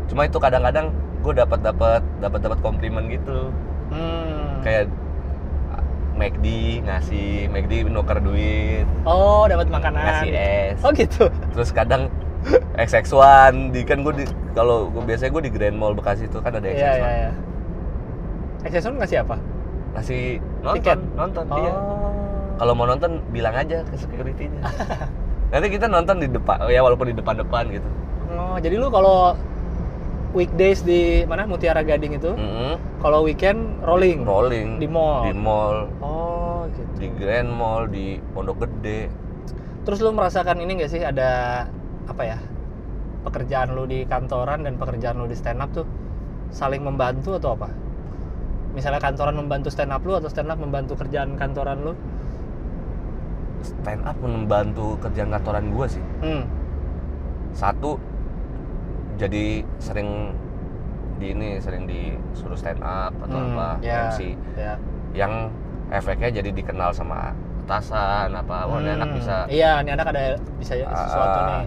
cuma 0.06 0.24
itu 0.24 0.36
kadang-kadang 0.36 0.90
gue 1.20 1.32
dapat 1.32 1.60
dapat 1.60 2.02
dapat 2.18 2.40
dapat 2.40 2.58
komplimen 2.60 3.06
gitu 3.08 3.48
Hmm. 3.88 4.60
kayak 4.60 4.90
McD 6.12 6.46
ngasih 6.82 7.48
McD 7.48 7.86
nuker 7.86 8.18
duit 8.18 8.84
Oh 9.02 9.46
dapat 9.46 9.66
makanan. 9.66 9.98
ngasih 9.98 10.30
es 10.34 10.78
Oh 10.80 10.92
gitu. 10.92 11.32
terus 11.50 11.70
kadang 11.70 12.12
XX1 12.74 13.70
di 13.70 13.80
kan 13.82 14.00
gue 14.00 14.14
di 14.14 14.26
kalau 14.52 14.88
gue 14.88 15.02
biasanya 15.02 15.30
gue 15.30 15.42
di 15.42 15.52
Grand 15.52 15.74
Mall 15.74 15.92
Bekasi 15.92 16.24
itu 16.24 16.38
kan 16.38 16.52
ada 16.52 16.62
XX1 16.62 16.74
Iya 16.74 16.90
iya 16.92 17.10
iya. 17.20 17.30
Excelson 18.60 18.96
ngasih 18.96 19.18
apa? 19.20 19.36
ngasih 19.90 20.20
nonton 20.60 20.76
Tiket? 20.78 20.98
nonton 21.14 21.44
Oh. 21.46 21.58
iya 21.58 21.72
kalau 22.54 22.72
mau 22.72 22.84
nonton 22.84 23.18
bilang 23.28 23.50
aja 23.52 23.82
ke 23.82 23.96
security-nya 23.96 24.62
nanti 25.50 25.66
kita 25.68 25.86
nonton 25.86 26.20
di 26.20 26.28
depan 26.28 26.62
ya 26.66 26.78
walaupun 26.80 27.08
di 27.08 27.16
depan-depan 27.16 27.66
gitu 27.70 27.88
Oh 28.30 28.54
jadi 28.56 28.76
lu 28.76 28.86
kalau 28.88 29.34
weekdays 30.30 30.80
di 30.80 31.26
mana 31.26 31.42
Mutiara 31.42 31.82
Gading 31.82 32.14
itu, 32.14 32.30
Mm-mm. 32.30 32.78
kalau 33.02 33.26
weekend 33.26 33.82
rolling. 33.82 34.22
rolling 34.22 34.78
Di 34.78 34.86
mall. 34.86 35.26
di 35.26 35.32
mall 35.32 35.90
Oh 35.98 36.70
gitu. 36.70 36.86
di 36.96 37.08
Grand 37.12 37.50
Mall 37.50 37.86
di 37.86 38.22
Pondok 38.30 38.62
Gede 38.62 39.10
Terus 39.82 39.98
lu 39.98 40.12
merasakan 40.12 40.60
ini 40.60 40.78
gak 40.78 40.90
sih 40.90 41.02
ada 41.02 41.64
apa 42.06 42.22
ya 42.22 42.38
pekerjaan 43.20 43.72
lu 43.72 43.84
di 43.84 44.04
kantoran 44.04 44.64
dan 44.64 44.74
pekerjaan 44.76 45.16
lu 45.16 45.26
di 45.26 45.36
stand 45.36 45.60
up 45.60 45.70
tuh 45.70 45.84
saling 46.50 46.82
membantu 46.82 47.36
atau 47.36 47.54
apa? 47.54 47.68
Misalnya 48.70 48.98
kantoran 48.98 49.34
membantu 49.34 49.68
stand 49.68 49.90
up 49.90 50.02
lu 50.02 50.14
atau 50.14 50.30
stand 50.30 50.48
up 50.48 50.58
membantu 50.58 50.94
kerjaan 50.96 51.34
kantoran 51.36 51.78
lu? 51.82 51.94
stand 53.60 54.00
up 54.08 54.16
membantu 54.24 54.96
kerjaan 55.04 55.28
kantoran 55.28 55.68
gue 55.68 55.86
sih 55.86 56.04
Hmm. 56.24 56.48
satu 57.52 58.00
jadi 59.20 59.60
sering 59.76 60.32
di 61.20 61.36
ini 61.36 61.60
sering 61.60 61.84
disuruh 61.84 62.56
stand 62.56 62.80
up 62.80 63.12
atau 63.20 63.36
Hmm, 63.36 63.52
apa 63.52 63.68
ya, 63.84 64.08
MC 64.08 64.32
ya. 64.56 64.74
yang 65.12 65.52
efeknya 65.92 66.32
jadi 66.32 66.48
dikenal 66.56 66.88
sama 66.96 67.36
atasan 67.68 68.32
apa 68.32 68.64
wah 68.64 68.80
ini 68.80 68.90
anak 68.96 69.12
Hmm, 69.12 69.16
bisa 69.20 69.36
Iya, 69.44 69.84
ini 69.84 69.90
anak 69.92 70.06
ada 70.08 70.22
bisa 70.56 70.72
ya 70.74 70.86
Ah, 70.88 71.04
sesuatu 71.04 71.38
nih. 71.44 71.64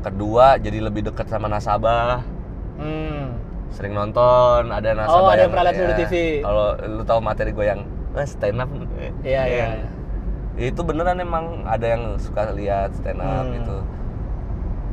Kedua 0.00 0.56
jadi 0.56 0.80
lebih 0.80 1.04
dekat 1.04 1.26
sama 1.26 1.46
nasabah 1.46 2.24
Hmm. 2.74 3.36
sering 3.68 3.92
nonton 3.92 4.66
ada 4.66 4.96
nasabah 4.96 5.20
Oh, 5.20 5.28
ada 5.28 5.42
yang 5.42 5.52
pernah 5.52 5.66
lihat 5.68 5.76
ya, 5.78 5.96
TV. 6.00 6.14
kalau 6.40 6.66
lu 6.80 7.02
tahu 7.02 7.20
materi 7.20 7.50
gue 7.50 7.66
yang 7.66 7.80
eh, 8.10 8.24
stand 8.24 8.58
up 8.58 8.70
Iya, 9.20 9.42
iya. 9.44 9.66
itu 10.58 10.80
beneran 10.80 11.16
emang 11.16 11.62
ada 11.62 11.86
yang 11.86 12.16
suka 12.16 12.50
lihat 12.50 12.90
stand 12.94 13.20
up 13.20 13.44
Hmm. 13.44 13.54
gitu 13.54 13.76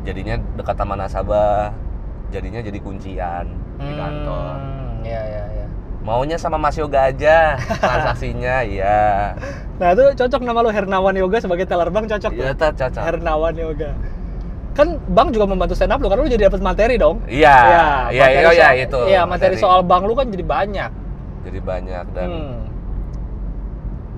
jadinya 0.04 0.36
dekat 0.54 0.76
sama 0.76 0.94
nasabah 0.94 1.72
jadinya 2.28 2.60
jadi 2.60 2.78
kuncian 2.78 3.46
di 3.78 3.94
kantor 3.94 4.56
Hmm, 4.56 5.00
Iya, 5.02 5.22
iya, 5.24 5.44
iya. 5.54 5.68
maunya 6.00 6.36
sama 6.36 6.56
Mas 6.58 6.76
Yoga 6.76 7.08
aja 7.08 7.56
transaksinya 7.82 8.62
iya 8.62 9.32
Nah, 9.78 9.94
itu 9.94 10.04
cocok 10.18 10.42
nama 10.42 10.60
lu 10.60 10.70
Hernawan 10.70 11.14
Yoga 11.14 11.38
sebagai 11.38 11.64
teller 11.64 11.88
bank 11.88 12.10
cocok 12.10 12.32
iya 12.32 12.52
caca 12.52 13.00
Hernawan 13.00 13.54
Yoga. 13.54 13.94
Kan 14.78 15.02
bank 15.08 15.34
juga 15.34 15.50
membantu 15.50 15.74
stand 15.74 15.90
up 15.90 15.98
lu 15.98 16.06
karena 16.06 16.22
lu 16.22 16.30
jadi 16.30 16.44
dapat 16.46 16.62
materi 16.62 16.96
dong. 16.96 17.18
iya 17.26 17.58
iya 18.08 18.26
materi 18.30 18.38
iya 18.38 18.52
iya, 18.54 18.70
itu 18.80 19.00
Iya, 19.04 19.22
materi 19.24 19.58
soal 19.58 19.82
bank 19.82 20.06
lu 20.06 20.14
kan 20.14 20.30
jadi 20.30 20.46
banyak. 20.46 20.92
jadi 21.44 21.60
banyak 21.60 22.06
dan 22.12 22.30
Hmm. 22.30 22.62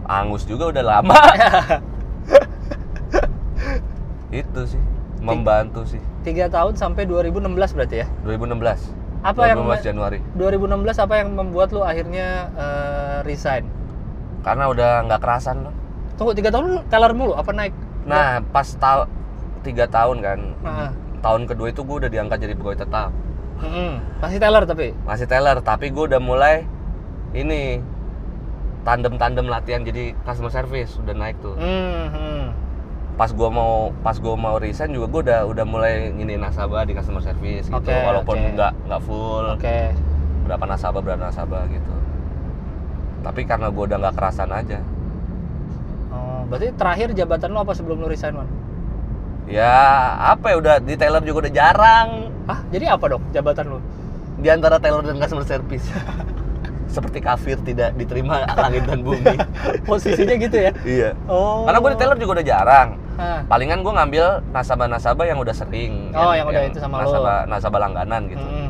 angus 0.06 0.44
juga 0.44 0.68
udah 0.68 0.84
lama 0.84 1.14
itu 4.32 4.62
sih 4.68 4.82
membantu 5.20 5.86
sih 5.86 6.02
Tiga 6.22 6.48
tahun 6.48 6.76
sampai 6.76 7.06
2016 7.06 7.48
berarti 7.72 7.96
ya? 7.98 8.08
2016 8.24 9.22
Apa 9.22 9.42
yang 9.48 9.58
2016 9.64 9.84
Januari 9.86 10.20
2016 10.34 10.96
apa 11.00 11.14
yang 11.16 11.30
membuat 11.34 11.70
lu 11.70 11.82
akhirnya 11.82 12.28
eh, 12.54 13.18
resign? 13.24 13.66
karena 14.40 14.68
udah 14.68 15.04
nggak 15.06 15.20
kerasan 15.20 15.62
loh 15.62 15.74
Tunggu 16.16 16.32
tiga 16.34 16.50
tahun 16.50 16.66
lu 16.66 16.80
teller 16.86 17.12
mulu 17.12 17.32
apa 17.34 17.52
naik? 17.52 17.72
nah 18.04 18.40
pas 18.46 18.66
tahun 18.72 19.08
tiga 19.62 19.86
tahun 19.86 20.18
kan 20.20 20.40
Nah, 20.60 20.92
tahun 21.20 21.46
kedua 21.46 21.70
itu 21.70 21.82
gue 21.82 21.98
udah 22.06 22.12
diangkat 22.12 22.38
jadi 22.40 22.54
pegawai 22.56 22.80
tetap 22.80 23.10
mm-mm. 23.60 23.92
masih 24.20 24.40
teller 24.40 24.64
tapi. 24.64 24.88
masih 25.04 25.28
teller 25.28 25.58
tapi 25.60 25.92
gue 25.92 26.04
udah 26.08 26.22
mulai 26.22 26.64
ini 27.32 27.84
tandem-tandem 28.82 29.46
latihan 29.46 29.84
jadi 29.84 30.16
customer 30.24 30.50
service 30.50 30.96
udah 30.98 31.14
naik 31.14 31.36
tuh 31.40 31.54
Hmm, 31.60 32.08
hmm. 32.10 32.44
pas 33.20 33.28
gue 33.28 33.50
mau 33.52 33.92
pas 34.00 34.16
gue 34.16 34.32
mau 34.34 34.56
resign 34.56 34.96
juga 34.96 35.08
gue 35.12 35.22
udah 35.28 35.40
udah 35.46 35.66
mulai 35.68 36.08
ngini 36.10 36.40
nasabah 36.40 36.88
di 36.88 36.96
customer 36.96 37.20
service 37.20 37.68
gitu 37.68 37.92
walaupun 37.92 38.40
oke. 38.40 38.50
nggak 38.56 38.72
nggak 38.88 39.02
full 39.04 39.46
Oke. 39.52 39.92
berapa 40.48 40.64
nasabah 40.66 41.02
berapa 41.04 41.22
nasabah 41.22 41.68
gitu 41.68 41.94
tapi 43.20 43.44
karena 43.44 43.68
gue 43.68 43.84
udah 43.84 43.98
nggak 44.00 44.16
kerasan 44.16 44.50
aja 44.50 44.80
Oh, 46.10 46.42
berarti 46.50 46.74
terakhir 46.74 47.14
jabatan 47.14 47.54
lu 47.54 47.60
apa 47.60 47.78
sebelum 47.78 48.02
lu 48.02 48.10
resign, 48.10 48.34
Man? 48.34 48.50
Ya 49.46 49.76
apa 50.28 50.46
ya 50.50 50.56
udah 50.58 50.76
di 50.78 50.94
teller 50.94 51.22
juga 51.22 51.48
udah 51.48 51.54
jarang 51.54 52.10
Hah? 52.46 52.60
Jadi 52.68 52.86
apa 52.86 53.06
dong 53.08 53.24
jabatan 53.30 53.66
lu? 53.70 53.80
di 54.36 54.48
antara 54.48 54.80
teller 54.80 55.04
dan 55.04 55.20
customer 55.20 55.44
service 55.44 55.84
seperti 56.90 57.20
kafir 57.20 57.60
tidak 57.60 57.94
diterima 57.94 58.48
langit 58.50 58.82
dan 58.84 59.04
bumi 59.04 59.36
Posisinya 59.88 60.34
gitu 60.34 60.58
ya? 60.58 60.72
iya 60.82 61.12
Oh. 61.26 61.64
karena 61.64 61.78
gue 61.78 61.92
di 61.92 62.00
teller 62.00 62.18
juga 62.18 62.32
udah 62.40 62.48
jarang 62.48 62.90
Hah. 63.16 63.44
palingan 63.46 63.80
gue 63.80 63.92
ngambil 63.92 64.26
nasabah-nasabah 64.50 65.26
yang 65.26 65.38
udah 65.38 65.52
sering 65.52 66.16
Oh, 66.16 66.32
yang 66.32 66.48
udah 66.48 66.64
itu 66.64 66.80
sama 66.80 67.00
lo. 67.00 67.12
nasabah, 67.12 67.38
nasabah 67.46 67.80
langganan 67.82 68.22
gitu 68.28 68.42
Mm-mm. 68.42 68.68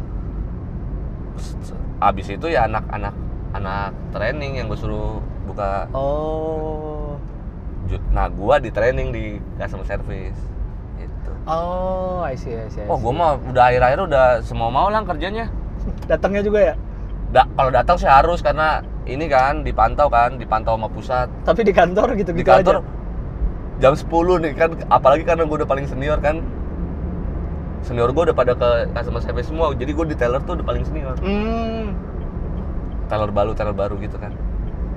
abis 2.01 2.27
itu 2.29 2.47
ya 2.47 2.65
anak-anak 2.65 3.13
anak 3.51 3.93
training 4.09 4.57
yang 4.57 4.65
gue 4.65 4.75
suruh 4.75 5.21
buka 5.45 5.85
Oh. 5.93 7.13
nah 8.09 8.25
gue 8.25 8.55
di 8.59 8.69
training 8.69 9.07
di 9.09 9.23
customer 9.55 9.85
service 9.85 10.39
Oh, 11.49 12.21
I 12.21 12.37
see, 12.37 12.53
I 12.53 12.69
see. 12.69 12.85
I 12.85 12.87
oh 12.87 12.95
gue 12.95 13.09
mah 13.09 13.41
udah 13.41 13.63
akhir-akhir 13.65 13.99
udah 14.05 14.25
semua 14.45 14.69
mau 14.69 14.87
lah 14.87 15.01
kerjanya 15.01 15.49
Datangnya 16.05 16.45
juga 16.45 16.59
ya? 16.63 16.75
da, 17.29 17.45
kalau 17.47 17.69
datang 17.69 17.97
sih 17.97 18.05
harus 18.05 18.39
karena 18.39 18.81
ini 19.05 19.25
kan 19.25 19.61
dipantau 19.61 20.09
kan 20.09 20.37
dipantau 20.37 20.73
sama 20.73 20.85
pusat 20.87 21.25
Tapi 21.41 21.61
di 21.61 21.73
kantor 21.73 22.13
gitu-gitu 22.13 22.37
di 22.37 22.45
kantor 22.45 22.75
aja? 22.79 22.85
jam 23.79 23.93
10 23.93 24.05
nih 24.43 24.53
kan 24.53 24.69
apalagi 24.89 25.23
karena 25.23 25.41
gue 25.41 25.55
udah 25.55 25.65
paling 25.65 25.85
senior 25.85 26.17
kan 26.19 26.41
senior 27.79 28.11
gue 28.11 28.23
udah 28.25 28.35
pada 28.35 28.53
ke 28.53 28.69
customer 28.91 29.21
service 29.23 29.47
semua 29.47 29.71
jadi 29.71 29.89
gue 29.89 30.05
di 30.05 30.17
teller 30.17 30.41
tuh 30.43 30.53
udah 30.53 30.65
paling 30.65 30.83
senior 30.83 31.15
Hmm. 31.17 31.95
teller 33.07 33.31
baru 33.31 33.53
teller 33.53 33.71
baru 33.71 33.95
gitu 33.97 34.17
kan 34.17 34.35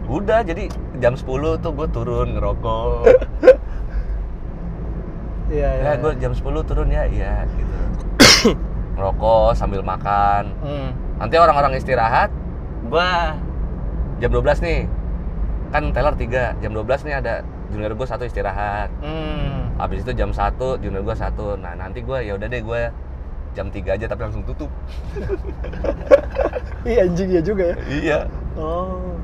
udah 0.05 0.43
jadi 0.43 0.67
jam 0.99 1.15
10 1.15 1.25
tuh 1.59 1.71
gue 1.71 1.87
turun 1.89 2.35
ngerokok 2.35 3.07
Iya, 5.53 5.69
iya. 5.71 5.85
ya 5.87 6.01
gue 6.01 6.13
jam 6.17 6.33
10 6.33 6.41
turun 6.65 6.89
ya 6.89 7.05
iya 7.05 7.45
gitu 7.47 7.77
ngerokok 8.95 9.53
sambil 9.53 9.81
makan 9.81 10.57
Hmm. 10.59 10.91
nanti 11.19 11.37
orang-orang 11.37 11.77
istirahat 11.77 12.33
gue 12.83 13.09
jam 14.19 14.31
12 14.31 14.41
nih 14.61 14.81
kan 15.69 15.89
teller 15.91 16.15
3 16.15 16.57
jam 16.59 16.71
12 16.71 17.05
nih 17.05 17.15
ada 17.15 17.35
junior 17.69 17.93
gue 17.93 18.05
satu 18.05 18.25
istirahat 18.25 18.89
Hmm. 18.99 19.73
habis 19.77 20.01
itu 20.01 20.13
jam 20.13 20.31
1 20.31 20.41
junior 20.79 21.01
gue 21.03 21.15
satu 21.15 21.55
nah 21.55 21.73
nanti 21.73 22.01
gue 22.01 22.19
ya 22.19 22.33
udah 22.33 22.47
deh 22.47 22.61
gue 22.61 22.83
jam 23.53 23.69
3 23.69 23.93
aja 23.93 24.07
tapi 24.07 24.21
langsung 24.23 24.43
tutup 24.43 24.73
Iya 26.83 27.07
anjing 27.07 27.31
ya 27.31 27.41
juga 27.41 27.65
ya. 27.65 27.77
iya 27.87 28.19
Oh. 28.53 29.17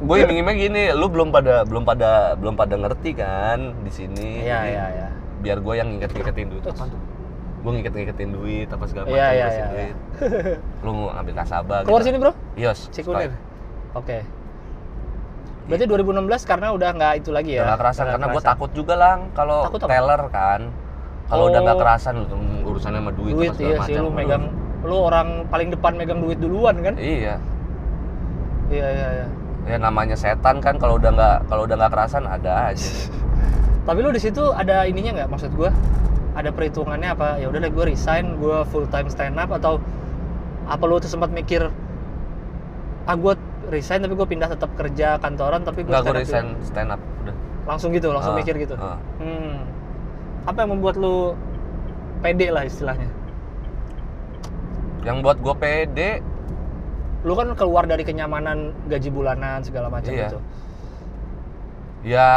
gue 0.00 0.16
iming-iming 0.18 0.56
gini 0.58 0.82
lu 0.90 1.06
belum 1.06 1.28
pada 1.28 1.62
belum 1.62 1.82
pada 1.82 2.32
belum 2.34 2.54
pada 2.54 2.74
ngerti 2.74 3.12
kan 3.12 3.76
di 3.80 3.90
sini 3.90 4.42
Iya, 4.42 4.58
iya, 4.64 4.84
iya. 4.90 5.08
Biar 5.42 5.58
gue 5.58 5.74
yang 5.74 5.88
ngiket-ngiketin 5.92 6.46
duit 6.48 6.64
apa 6.64 6.84
tuh 6.86 7.00
gue 7.62 7.70
ngiket-ngiketin 7.72 8.30
duit 8.32 8.68
apa 8.68 8.84
segala 8.86 9.04
macam 9.04 9.14
Iya, 9.14 9.26
iya, 9.28 9.44
ngurusin 9.44 9.58
iya, 9.58 9.66
duit 9.68 9.96
lu 10.84 10.90
ngambil 11.08 11.34
nasabah 11.36 11.78
Keluar 11.82 12.00
gitu. 12.00 12.08
sini, 12.08 12.16
Bro. 12.18 12.32
Yos 12.54 12.80
Cikunir. 12.90 13.32
Oke. 13.92 14.18
Berarti 15.62 15.84
2016 15.86 16.42
karena 16.42 16.66
udah 16.70 16.90
nggak 16.90 17.12
itu 17.18 17.30
lagi 17.30 17.50
ya? 17.54 17.62
Udah 17.62 17.68
nggak 17.68 17.80
kerasan 17.80 18.04
karena 18.08 18.26
gue 18.28 18.42
takut 18.42 18.70
juga 18.72 18.94
lang 18.94 19.18
kalau 19.32 19.58
teller 19.70 20.22
kan 20.28 20.60
kalau 21.26 21.44
udah 21.48 21.60
nggak 21.60 21.76
Oh. 21.76 21.80
kerasan 21.80 22.14
lu 22.18 22.26
urusannya 22.66 22.98
sama 22.98 23.12
duit, 23.12 23.32
duit 23.32 23.50
iya 23.56 23.78
sih 23.78 23.94
macam. 23.94 24.02
lu 24.02 24.10
megang 24.10 24.44
lu 24.82 24.96
orang 25.00 25.28
paling 25.46 25.70
depan 25.70 25.92
megang 25.94 26.18
duit 26.18 26.38
duluan 26.38 26.76
kan? 26.78 26.94
iya 26.98 27.38
Iya 28.66 28.86
iya 28.88 29.08
iya. 29.14 29.26
ya 29.64 29.76
namanya 29.78 30.16
setan 30.16 30.58
kan 30.58 30.74
kalau 30.74 30.98
udah 30.98 31.10
nggak 31.10 31.36
kalau 31.46 31.62
udah 31.62 31.76
nggak 31.76 31.92
kerasan 31.92 32.24
ada 32.24 32.68
aja 32.68 32.90
Tapi 33.82 33.98
lu 33.98 34.10
di 34.14 34.22
situ 34.22 34.42
ada 34.50 34.86
ininya 34.86 35.22
nggak 35.22 35.30
maksud 35.30 35.50
gua? 35.54 35.70
Ada 36.32 36.48
perhitungannya 36.48 37.12
apa? 37.12 37.28
Ya 37.36 37.50
udah 37.50 37.60
deh 37.60 37.68
gue 37.68 37.84
resign, 37.92 38.40
gue 38.40 38.62
full 38.72 38.86
time 38.88 39.10
stand 39.10 39.36
up 39.36 39.52
atau 39.52 39.76
apa 40.64 40.84
lu 40.86 40.96
tuh 40.96 41.10
sempat 41.10 41.28
mikir 41.28 41.68
ah 43.02 43.18
gue 43.18 43.34
resign 43.66 43.98
tapi 43.98 44.14
gue 44.14 44.22
pindah 44.24 44.46
tetap 44.46 44.70
kerja 44.78 45.18
kantoran 45.18 45.66
tapi 45.66 45.82
gue 45.82 45.90
gue 45.90 46.14
resign 46.14 46.54
juga. 46.54 46.66
stand 46.70 46.90
up 46.94 47.02
udah 47.26 47.34
langsung 47.66 47.90
gitu 47.90 48.14
langsung 48.14 48.34
Ah, 48.34 48.38
mikir 48.38 48.54
gitu 48.62 48.78
ah. 48.78 48.94
hmm. 49.18 49.58
apa 50.46 50.58
yang 50.62 50.70
membuat 50.78 50.94
lu 50.94 51.34
pede 52.22 52.54
lah 52.54 52.62
istilahnya 52.62 53.10
yang 55.02 55.18
buat 55.18 55.42
gue 55.42 55.54
pede 55.58 56.22
lu 57.26 57.34
kan 57.34 57.50
keluar 57.58 57.90
dari 57.90 58.06
kenyamanan 58.06 58.70
gaji 58.86 59.10
bulanan 59.10 59.66
segala 59.66 59.90
macam 59.90 60.14
Iya. 60.14 60.30
gitu 60.30 60.38
ya 62.06 62.30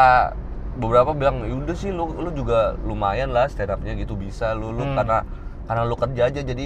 beberapa 0.75 1.11
bilang 1.11 1.41
"Ya 1.41 1.55
udah 1.55 1.73
sih 1.73 1.89
lu 1.89 2.11
lu 2.11 2.29
juga 2.31 2.75
lumayan 2.81 3.31
lah 3.31 3.47
stand 3.47 3.71
upnya 3.71 3.95
gitu 3.95 4.13
bisa 4.13 4.51
lu 4.51 4.69
lu 4.69 4.83
Hmm. 4.83 4.95
karena 4.95 5.17
karena 5.65 5.83
lu 5.83 5.95
kerja 5.95 6.21
aja 6.25 6.41
jadi 6.41 6.65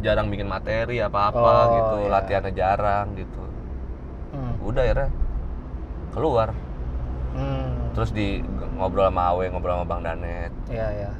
jarang 0.00 0.28
bikin 0.28 0.46
materi 0.46 0.98
apa 0.98 1.28
apa 1.28 1.38
Oh, 1.38 1.64
gitu 1.70 1.96
iya. 2.00 2.10
latihannya 2.10 2.52
jarang 2.52 3.06
gitu 3.14 3.42
hmm. 4.32 4.52
udah 4.62 4.82
akhirnya 4.82 5.08
keluar 6.10 6.48
Hmm. 7.30 7.94
terus 7.94 8.10
di 8.10 8.42
ngobrol 8.74 9.06
sama 9.06 9.30
Awe 9.30 9.46
ngobrol 9.46 9.76
sama 9.76 9.86
Bang 9.86 10.02
Danet 10.02 10.50
Iya 10.66 10.86
iya. 10.90 11.10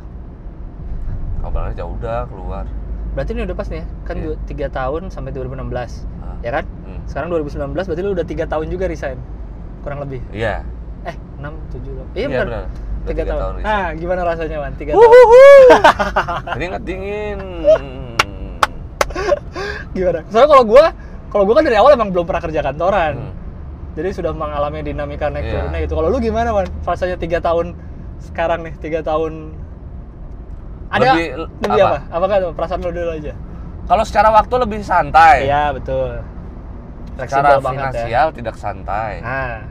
ngobrol 1.38 1.69
aja 1.69 1.85
udah 1.85 2.27
keluar 2.27 2.64
Berarti 3.11 3.31
ini 3.33 3.43
udah 3.43 3.57
pas 3.57 3.66
nih 3.66 3.83
ya? 3.83 3.87
Kan 4.07 4.16
Iya. 4.16 4.35
tiga 4.47 4.66
tahun 4.71 5.11
sampai 5.11 5.31
2016, 5.31 6.07
Ah. 6.21 6.38
ya 6.40 6.51
kan? 6.53 6.64
Hmm. 6.87 7.03
Sekarang 7.05 7.27
2019 7.29 7.83
berarti 7.85 8.03
lu 8.03 8.14
udah 8.14 8.23
tiga 8.23 8.47
tahun 8.47 8.71
juga 8.71 8.87
resign, 8.87 9.19
kurang 9.83 9.99
lebih. 9.99 10.23
iya 10.31 10.62
Eh, 10.62 10.62
6, 11.40 11.48
7, 11.72 11.90
8. 11.90 12.12
Iya 12.12 12.26
Iya, 12.26 12.29
benar. 12.44 12.64
Tiga 13.00 13.09
tiga 13.11 13.22
tahun. 13.24 13.40
tahun 13.40 13.55
resign. 13.57 13.72
ah, 13.72 13.88
gimana 13.94 14.20
rasanya, 14.22 14.57
Wan? 14.59 14.72
Tiga 14.76 14.90
tahun. 14.92 15.09
keringat 16.50 16.83
dingin 16.85 17.38
Gimana? 19.90 20.20
Soalnya 20.29 20.48
kalau 20.48 20.64
gua, 20.64 20.85
kalau 21.29 21.44
gua 21.44 21.55
kan 21.57 21.64
dari 21.64 21.76
awal 21.76 21.90
emang 21.92 22.11
belum 22.11 22.24
pernah 22.24 22.42
kerja 22.42 22.61
kantoran. 22.62 23.14
Hmm. 23.16 23.33
Jadi 23.90 24.09
sudah 24.12 24.31
mengalami 24.33 24.81
dinamika 24.83 25.26
naik 25.26 25.44
Iya. 25.44 25.53
turunnya 25.59 25.79
gitu. 25.83 25.94
Kalau 25.94 26.09
lu 26.09 26.18
gimana, 26.18 26.48
Wan? 26.53 26.66
Rasanya 26.81 27.16
tiga 27.16 27.38
tahun 27.38 27.74
sekarang 28.22 28.62
nih, 28.62 28.74
tiga 28.79 29.00
tahun 29.00 29.57
ada 30.88 31.09
Lebih- 31.09 31.33
lebih 31.61 31.81
apa? 31.81 31.88
apa? 31.88 31.98
Apakah 32.12 32.37
perasaan 32.53 32.81
lu 32.81 32.90
dulu 32.90 33.12
aja? 33.12 33.35
kalau 33.83 34.07
secara 34.07 34.31
waktu 34.31 34.55
lebih 34.57 34.81
santai 34.81 35.46
Iya, 35.46 35.72
betul. 35.72 36.22
secara 37.16 37.48
ya. 37.50 37.59
finansial 37.59 38.26
tidak 38.31 38.55
santai 38.55 39.18
Nah. 39.18 39.66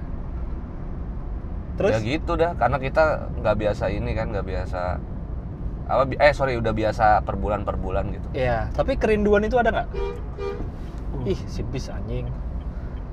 Terus? 1.80 1.92
ya 1.96 2.00
gitu 2.04 2.36
dah 2.36 2.52
karena 2.60 2.76
kita 2.76 3.04
nggak 3.40 3.56
biasa 3.56 3.84
ini 3.88 4.12
kan 4.12 4.36
nggak 4.36 4.44
biasa 4.44 4.82
apa 5.88 6.04
bi- 6.06 6.20
eh 6.20 6.34
sorry 6.36 6.60
udah 6.60 6.76
biasa 6.76 7.24
per 7.24 7.40
bulan 7.40 7.64
per 7.64 7.80
bulan 7.80 8.12
gitu 8.12 8.28
Iya, 8.36 8.68
tapi 8.76 9.00
kerinduan 9.00 9.48
itu 9.48 9.56
ada 9.56 9.72
nggak? 9.72 9.90
Ih, 11.24 11.40
si 11.48 11.64
bis 11.64 11.88
anjing. 11.88 12.28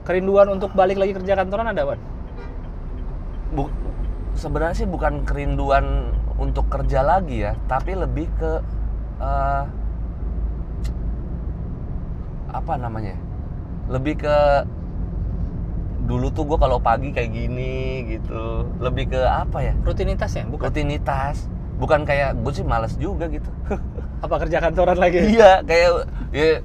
Kerinduan 0.02 0.50
untuk 0.50 0.74
balik 0.74 0.98
lagi 0.98 1.14
kerja 1.14 1.38
kantoran 1.38 1.70
ada, 1.70 1.82
Wan? 1.86 1.98
Bu- 3.54 3.72
sebenarnya 4.36 4.76
sih 4.76 4.88
bukan 4.90 5.24
kerinduan 5.24 6.12
untuk 6.36 6.68
kerja 6.68 7.00
lagi 7.00 7.48
ya 7.48 7.56
tapi 7.64 7.96
lebih 7.96 8.28
ke 8.36 8.60
eh, 9.16 9.62
apa 12.52 12.72
namanya 12.76 13.16
ya? 13.16 13.20
lebih 13.86 14.20
ke 14.20 14.36
dulu 16.06 16.30
tuh 16.30 16.46
gue 16.46 16.54
kalau 16.56 16.78
pagi 16.78 17.10
kayak 17.10 17.28
gini 17.28 17.76
gitu. 18.08 18.70
Lebih 18.78 19.10
ke 19.10 19.20
apa 19.20 19.58
ya? 19.60 19.74
Rutinitas 19.82 20.30
ya, 20.32 20.46
bukan? 20.46 20.70
rutinitas. 20.70 21.50
Bukan 21.76 22.06
kayak 22.06 22.40
gue 22.40 22.52
sih 22.54 22.64
males 22.64 22.94
juga 22.96 23.28
gitu. 23.28 23.50
Apa 24.24 24.40
kerja 24.40 24.58
kantoran 24.58 24.96
lagi? 24.96 25.20
iya 25.28 25.60
kayak 25.60 26.08
ya 26.32 26.64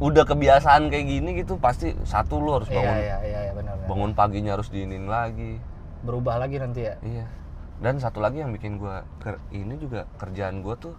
udah 0.00 0.24
kebiasaan 0.24 0.88
kayak 0.88 1.04
gini 1.04 1.30
gitu 1.36 1.60
pasti 1.60 1.92
satu 2.08 2.40
lu 2.40 2.56
harus 2.56 2.72
Iya, 2.72 2.80
bangun. 2.80 2.96
iya, 2.96 3.16
iya, 3.20 3.38
iya, 3.44 3.52
benar, 3.52 3.74
benar. 3.76 3.88
bangun 3.92 4.12
paginya 4.16 4.50
harus 4.56 4.72
diinin 4.72 5.04
lagi. 5.04 5.60
Berubah 6.00 6.40
lagi 6.40 6.56
nanti 6.56 6.88
ya. 6.88 6.96
iya. 7.04 7.28
Dan 7.76 8.00
satu 8.00 8.24
lagi 8.24 8.40
yang 8.40 8.52
bikin 8.52 8.80
gua 8.80 9.04
ker- 9.20 9.44
ini 9.52 9.76
juga 9.76 10.08
kerjaan 10.16 10.64
gua 10.64 10.80
tuh 10.80 10.96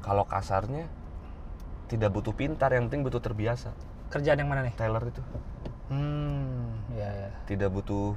kalau 0.00 0.28
kasarnya 0.28 0.84
tidak 1.88 2.12
butuh 2.12 2.36
pintar 2.36 2.68
yang 2.68 2.92
penting 2.92 3.04
butuh 3.04 3.20
terbiasa 3.20 3.72
Kerjaan 4.08 4.38
yang 4.38 4.48
mana 4.48 4.60
nih? 4.62 4.74
Taylor 4.74 5.02
itu 5.02 5.22
Hmm, 5.84 6.80
iya, 6.90 7.08
iya. 7.12 7.30
tidak 7.44 7.68
butuh 7.68 8.16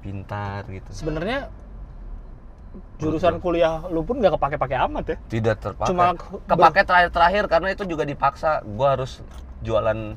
pintar 0.00 0.62
gitu 0.66 0.86
Sebenarnya 0.94 1.50
jurusan 2.98 3.38
kuliah 3.38 3.82
lu 3.86 4.02
pun 4.02 4.18
nggak 4.18 4.34
kepake-pake 4.34 4.74
amat 4.86 5.04
ya. 5.06 5.16
tidak 5.28 5.56
terpakai 5.58 5.90
Cuma 5.90 6.14
kepake 6.44 6.80
terakhir-terakhir 6.82 7.44
karena 7.46 7.68
itu 7.70 7.82
juga 7.84 8.02
dipaksa 8.02 8.62
gua 8.64 8.94
harus 8.94 9.22
jualan 9.62 10.14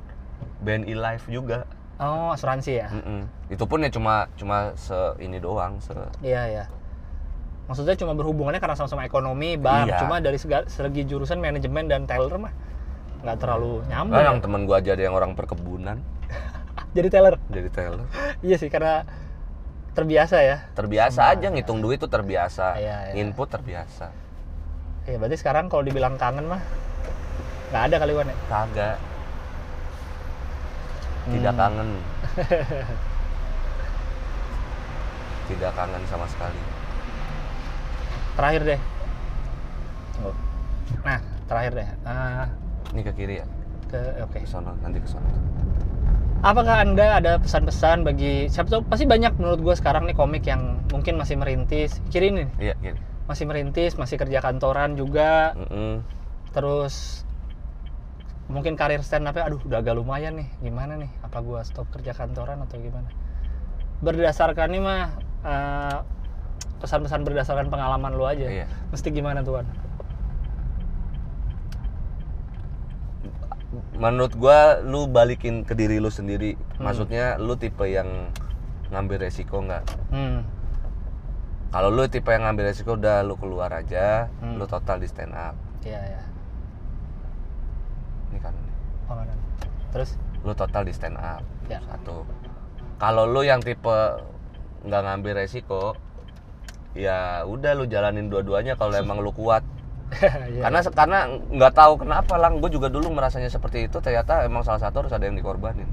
BNI 0.60 0.94
Live 0.94 1.26
juga 1.28 1.66
Oh, 1.98 2.30
asuransi 2.30 2.78
ya. 2.78 2.88
Mm-mm. 2.94 3.26
itu 3.50 3.66
pun 3.66 3.82
ya 3.82 3.90
cuma 3.90 4.30
cuma 4.38 4.78
se 4.78 4.94
ini 5.18 5.42
doang 5.42 5.82
se 5.82 5.98
Iya, 6.22 6.42
iya. 6.46 6.66
Maksudnya 7.66 7.98
cuma 7.98 8.14
berhubungannya 8.14 8.62
karena 8.62 8.78
sama-sama 8.78 9.04
ekonomi, 9.04 9.58
bank. 9.58 9.90
Iya. 9.90 10.06
Cuma 10.06 10.22
dari 10.22 10.38
segi 10.38 11.02
jurusan 11.04 11.42
manajemen 11.42 11.90
dan 11.90 12.06
teller 12.06 12.38
mah 12.38 12.54
nggak 13.28 13.44
terlalu 13.44 13.84
nyambung. 13.92 14.16
Nah, 14.16 14.24
ya. 14.24 14.28
yang 14.32 14.40
temen 14.40 14.64
gua 14.64 14.80
aja 14.80 14.96
ada 14.96 15.04
yang 15.04 15.12
orang 15.12 15.36
perkebunan 15.36 16.00
Jadi 16.96 17.08
teller. 17.12 17.36
jadi 17.52 17.68
Taylor 17.68 18.08
Iya 18.48 18.56
sih, 18.56 18.72
karena 18.72 19.04
terbiasa 19.92 20.40
ya. 20.40 20.64
terbiasa 20.72 21.28
aja 21.28 21.52
ngitung 21.52 21.84
duit 21.84 21.98
tuh 21.98 22.08
terbiasa 22.08 22.78
Iya, 22.80 23.12
iya. 23.12 23.14
input 23.20 23.50
terbiasa 23.50 24.14
Iya, 25.04 25.18
berarti 25.18 25.36
sekarang 25.36 25.68
kalau 25.68 25.84
dibilang 25.84 26.16
kangen 26.16 26.48
mah 26.48 26.62
nggak 27.68 27.84
ada 27.92 27.96
kali 28.00 28.12
Wan 28.16 28.28
ya? 28.28 28.36
kagak 28.48 28.96
tidak 31.28 31.52
Hmm. 31.52 31.60
kangen 31.60 31.90
tidak 35.50 35.72
kangen 35.74 36.04
sama 36.06 36.28
sekali 36.28 36.60
Terakhir 38.38 38.62
deh. 38.64 38.80
Oh. 40.22 40.36
Nah, 41.02 41.18
terakhir 41.50 41.72
deh. 41.74 41.88
Ah, 42.06 42.46
ini 42.94 43.02
ke 43.04 43.12
kiri 43.16 43.36
ya 43.42 43.46
ke 43.88 44.00
oke. 44.24 44.38
ke 44.40 44.48
sono 44.48 44.76
nanti 44.84 45.00
ke 45.02 45.10
sono 45.10 45.28
Apakah 46.38 46.86
Anda 46.86 47.18
ada 47.18 47.42
pesan-pesan 47.42 48.06
bagi 48.06 48.46
siapa 48.46 48.70
tahu 48.70 48.86
pasti 48.86 49.10
banyak 49.10 49.42
menurut 49.42 49.58
gue 49.58 49.74
sekarang 49.74 50.06
nih 50.06 50.14
komik 50.14 50.46
yang 50.46 50.86
mungkin 50.94 51.18
masih 51.18 51.34
merintis. 51.34 51.98
Kiri 52.14 52.30
ini 52.30 52.46
iya 52.62 52.78
kiri 52.78 52.94
masih 53.28 53.44
merintis, 53.44 54.00
masih 54.00 54.16
kerja 54.16 54.40
kantoran 54.40 54.96
juga, 54.96 55.52
Mm-mm. 55.60 56.00
terus 56.56 57.28
mungkin 58.48 58.80
karir 58.80 59.04
stand 59.04 59.28
up-nya 59.28 59.52
aduh 59.52 59.60
udah 59.68 59.84
agak 59.84 60.00
lumayan 60.00 60.40
nih. 60.40 60.48
Gimana 60.64 60.96
nih? 60.96 61.12
Apa 61.20 61.44
gua 61.44 61.68
stop 61.68 61.92
kerja 61.92 62.16
kantoran 62.16 62.64
atau 62.64 62.80
gimana? 62.80 63.12
Berdasarkan 64.00 64.72
nih 64.72 64.82
mah 64.82 65.04
eh, 65.44 65.98
pesan-pesan 66.80 67.28
berdasarkan 67.28 67.68
pengalaman 67.68 68.16
lu 68.16 68.24
aja. 68.24 68.48
Iya. 68.48 68.66
Mesti 68.96 69.12
gimana 69.12 69.44
tuan? 69.44 69.68
Menurut 73.94 74.34
gua 74.34 74.60
lu 74.80 75.06
balikin 75.06 75.62
ke 75.62 75.74
diri 75.74 75.98
lu 75.98 76.10
sendiri 76.10 76.54
Hmm. 76.76 76.86
maksudnya 76.86 77.36
lu 77.38 77.54
tipe 77.54 77.84
yang 77.84 78.30
ngambil 78.88 79.22
resiko 79.22 79.60
nggak 79.60 79.84
Hmm. 80.08 80.46
kalau 81.68 81.90
lu 81.90 82.06
tipe 82.06 82.28
yang 82.28 82.44
ngambil 82.44 82.68
resiko 82.68 82.94
udah 82.94 83.22
lu 83.22 83.36
keluar 83.36 83.72
aja 83.72 84.32
Hmm. 84.38 84.56
lu 84.56 84.66
total 84.66 84.98
di 84.98 85.06
stand 85.06 85.32
up 85.32 85.56
Iya 85.82 86.00
ya. 86.00 86.22
ini 88.28 88.40
kan 88.40 88.54
Oh, 89.06 89.16
mana? 89.16 89.32
Terus? 89.90 90.20
lu 90.40 90.54
total 90.54 90.84
di 90.84 90.92
stand 90.92 91.16
up 91.16 91.44
Ya. 91.66 91.80
satu 91.84 92.24
kalau 92.98 93.26
lu 93.26 93.42
yang 93.42 93.60
tipe 93.60 93.98
nggak 94.80 95.02
ngambil 95.02 95.34
resiko 95.38 95.96
ya 96.94 97.44
udah 97.44 97.72
lu 97.74 97.86
jalanin 97.86 98.26
dua-duanya 98.26 98.74
kalau 98.74 98.96
emang 99.00 99.20
lu 99.20 99.32
kuat 99.32 99.62
Iya. 100.48 100.62
karena 100.64 100.80
karena 100.88 101.18
nggak 101.50 101.74
tahu 101.74 101.94
kenapa 102.00 102.34
lang 102.36 102.58
gue 102.58 102.70
juga 102.70 102.88
dulu 102.88 103.12
merasanya 103.12 103.48
seperti 103.48 103.86
itu 103.86 103.98
ternyata 103.98 104.42
emang 104.42 104.64
salah 104.64 104.80
satu 104.80 105.04
harus 105.04 105.12
ada 105.12 105.24
yang 105.24 105.36
dikorbanin 105.36 105.88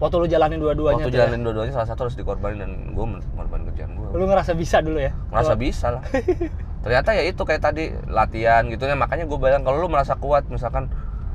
Waktu 0.00 0.16
lu 0.16 0.26
jalanin 0.26 0.56
dua-duanya 0.56 0.96
waktu 0.98 1.12
ya? 1.12 1.16
jalanin 1.22 1.44
dua-duanya 1.44 1.72
salah 1.74 1.84
satu 1.86 2.08
harus 2.08 2.16
dikorbanin 2.16 2.56
dan 2.58 2.72
gue 2.90 3.04
mengorbanin 3.06 3.68
kerjaan 3.68 3.90
gue 3.92 4.06
Lu 4.10 4.24
ngerasa 4.24 4.56
bisa 4.56 4.80
dulu 4.80 4.96
ya? 4.96 5.12
merasa 5.28 5.52
Kalau- 5.52 5.60
bisa 5.60 5.86
lah 5.90 6.02
ternyata 6.84 7.12
ya 7.12 7.22
itu 7.22 7.36
kayak 7.38 7.60
tadi 7.62 7.84
latihan 8.06 8.64
gitu 8.66 8.80
ya 8.82 8.96
makanya 8.96 9.28
gue 9.28 9.36
bilang 9.36 9.60
kalau 9.60 9.76
lu 9.76 9.86
merasa 9.86 10.16
kuat 10.16 10.48
misalkan 10.48 10.88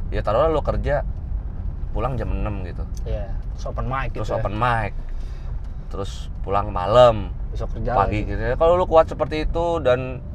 ya 0.09 0.19
taruhlah 0.19 0.49
lu 0.49 0.59
kerja 0.59 1.05
pulang 1.91 2.17
jam 2.17 2.27
6 2.27 2.41
gitu 2.65 2.83
Iya, 3.05 3.29
terus 3.53 3.65
open 3.67 3.85
mic 3.85 4.09
gitu 4.09 4.19
terus 4.19 4.31
ya. 4.31 4.35
open 4.35 4.53
mic 4.53 4.91
terus 5.87 6.11
pulang 6.41 6.67
malam 6.69 7.29
Besok 7.49 7.77
kerja 7.77 7.93
pagi 7.95 8.25
lagi. 8.25 8.31
gitu 8.33 8.41
ya 8.43 8.55
kalau 8.57 8.73
lu 8.75 8.83
kuat 8.83 9.05
seperti 9.05 9.45
itu 9.45 9.65
dan 9.79 10.25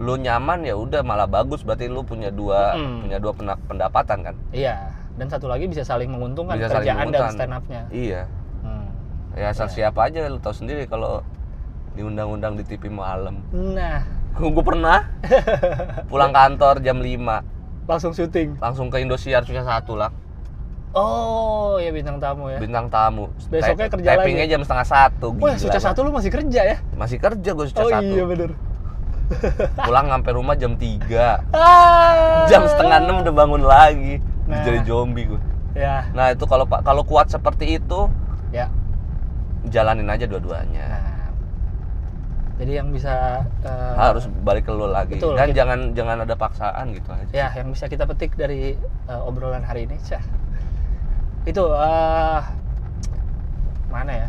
lu 0.00 0.16
nyaman 0.16 0.64
ya 0.64 0.72
udah 0.74 1.00
malah 1.00 1.28
bagus 1.28 1.60
berarti 1.60 1.86
lu 1.86 2.00
punya 2.00 2.28
dua 2.28 2.72
Mm. 2.72 3.04
punya 3.04 3.18
dua 3.18 3.32
pendapatan 3.62 4.18
kan 4.22 4.34
Iya, 4.50 4.88
dan 5.14 5.28
satu 5.28 5.44
lagi 5.44 5.68
bisa 5.68 5.84
saling 5.84 6.08
menguntungkan 6.08 6.56
Bisa 6.56 6.72
saling 6.72 6.88
kerjaan 6.88 6.96
dan 6.96 7.04
menguntungkan. 7.06 7.32
stand 7.36 7.52
up-nya. 7.52 7.82
iya 7.90 8.22
Hmm. 8.60 8.88
ya 9.32 9.46
asal 9.48 9.66
Iya. 9.66 9.74
siapa 9.86 10.00
aja 10.02 10.24
lu 10.24 10.36
tahu 10.36 10.54
sendiri 10.54 10.84
kalau 10.84 11.20
diundang-undang 11.90 12.54
di 12.54 12.64
TV 12.64 12.88
malam 12.88 13.44
Nah, 13.50 14.00
gue 14.40 14.64
pernah 14.64 15.04
pulang 16.06 16.30
kantor 16.30 16.80
jam 16.80 16.96
5 16.96 17.44
langsung 17.84 18.10
syuting. 18.10 18.56
langsung 18.56 18.86
ke 18.86 18.98
Indosiar 18.98 19.42
Susah 19.42 19.68
satu 19.68 19.94
lah 19.94 20.08
Oh, 20.90 21.76
ya 21.76 21.90
bintang 21.90 22.18
tamu 22.18 22.48
ya. 22.48 22.58
bintang 22.58 22.88
tamu 22.88 23.30
Besoknya 23.46 23.86
kerja 23.86 24.10
lagi. 24.16 24.48
jam 24.48 24.60
setengah 24.60 24.82
satu 24.84 25.28
Wah, 25.36 25.54
suca 25.54 25.78
satu 25.78 26.02
lu 26.02 26.10
masih 26.10 26.30
kerja 26.30 26.60
ya? 26.64 26.76
masih 26.92 27.14
kerja 27.16 27.50
gue 27.52 27.66
suca 27.66 27.80
oh 27.80 27.90
satu 27.92 28.06
iya 28.08 28.24
bener. 28.24 28.50
pulang 29.86 30.06
sampai 30.08 30.30
rumah 30.32 30.54
jam 30.54 30.74
3 30.74 31.06
Ah. 31.50 32.44
jam 32.46 32.62
setengah 32.64 32.98
enam 32.98 33.16
udah 33.20 33.34
bangun 33.34 33.62
lagi 33.62 34.18
Nah. 34.44 34.60
jadi 34.60 34.82
zombie 34.82 35.26
gue 35.26 35.38
Ya, 35.70 36.02
nah 36.10 36.28
itu 36.28 36.42
kalau 36.44 36.64
pak 36.64 36.82
kalau 36.82 37.00
kuat 37.00 37.26
seperti 37.26 37.78
itu 37.78 38.10
ya. 38.50 38.66
jalanin 39.64 40.06
aja 40.06 40.26
dua-duanya 40.26 40.82
Nah, 40.82 41.30
jadi 42.56 42.82
yang 42.82 42.90
bisa 42.90 43.40
eh, 43.62 43.94
harus 43.96 44.26
balik 44.42 44.66
ke 44.66 44.72
lu 44.72 44.84
lagi 44.84 45.14
Betul, 45.14 45.32
dan 45.32 45.46
kita- 45.46 45.56
jangan 45.56 45.78
jangan 45.94 46.16
ada 46.20 46.34
paksaan 46.34 46.90
gitu 46.90 47.08
aja 47.08 47.30
ya 47.30 47.48
yang 47.54 47.70
bisa 47.70 47.86
kita 47.86 48.02
petik 48.04 48.34
dari 48.34 48.74
eh, 49.06 49.20
obrolan 49.22 49.62
hari 49.62 49.86
ini, 49.86 49.94
Cah. 50.00 50.20
Itu 51.42 51.70
eh 51.70 52.42
mana 53.88 54.12
ya? 54.12 54.28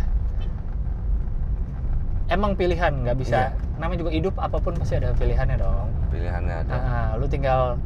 Emang 2.30 2.54
pilihan 2.54 2.94
nggak 3.02 3.18
bisa. 3.18 3.50
Iya. 3.50 3.71
Namanya 3.82 4.00
juga 4.00 4.12
hidup 4.14 4.38
apa 4.38 4.62
pun 4.62 4.78
pasti 4.78 4.96
ada 4.96 5.10
pilihannya 5.12 5.58
dong. 5.58 5.90
pilihannya 6.14 6.56
ada 6.62 6.72
Nah, 6.72 7.10
lu 7.18 7.26
tinggal 7.26 7.82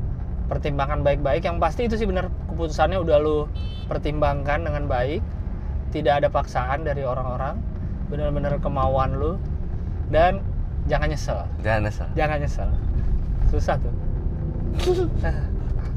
pertimbangkan 0.45 1.01
baik-baik. 1.01 1.41
Yang 1.41 1.57
pasti 1.57 1.81
itu 1.87 1.95
sih 1.95 2.03
benar 2.03 2.27
keputusannya 2.51 2.99
udah 2.99 3.17
lu 3.17 3.47
pertimbangkan 3.87 4.59
dengan 4.61 4.85
baik. 4.85 5.23
Tidak 5.89 6.11
ada 6.11 6.27
paksaan 6.27 6.83
dari 6.83 7.01
orang-orang. 7.01 7.55
Benar-benar 8.11 8.59
kemauan 8.59 9.15
lu 9.15 9.39
dan 10.11 10.43
jangan 10.85 11.07
nyesel. 11.07 11.39
jangan 11.63 11.87
asal 11.87 12.07
Jangan 12.13 12.37
nyesel. 12.37 12.69
Susah 13.47 13.75
tuh. 13.79 13.93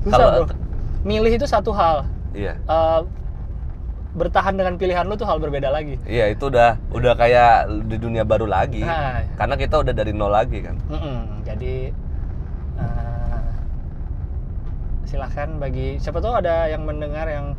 Susah, 0.06 0.14
Kalau- 0.14 0.46
bro. 0.46 0.56
Milih 1.02 1.34
itu 1.34 1.46
satu 1.46 1.70
hal. 1.70 2.06
iya 2.32 2.54
Eh, 2.60 3.00
bertahan 4.18 4.58
dengan 4.58 4.74
pilihan 4.74 5.06
lu 5.06 5.14
tuh 5.14 5.24
hal 5.24 5.38
berbeda 5.38 5.70
lagi. 5.70 5.94
iya 6.04 6.26
itu 6.26 6.50
udah 6.50 6.76
udah 6.90 7.14
kayak 7.14 7.70
di 7.86 7.96
dunia 7.96 8.26
baru 8.26 8.50
lagi 8.50 8.82
Nah, 8.82 9.22
karena 9.38 9.54
kita 9.54 9.78
udah 9.78 9.94
dari 9.94 10.10
nol 10.10 10.34
lagi 10.34 10.58
kan 10.60 10.76
Mm-mm. 10.90 11.46
jadi 11.46 11.94
eh, 12.76 13.48
silahkan 15.06 15.48
bagi 15.56 15.96
siapa 15.96 16.18
tahu 16.20 16.34
ada 16.36 16.68
yang 16.68 16.84
mendengar 16.84 17.30
yang 17.30 17.54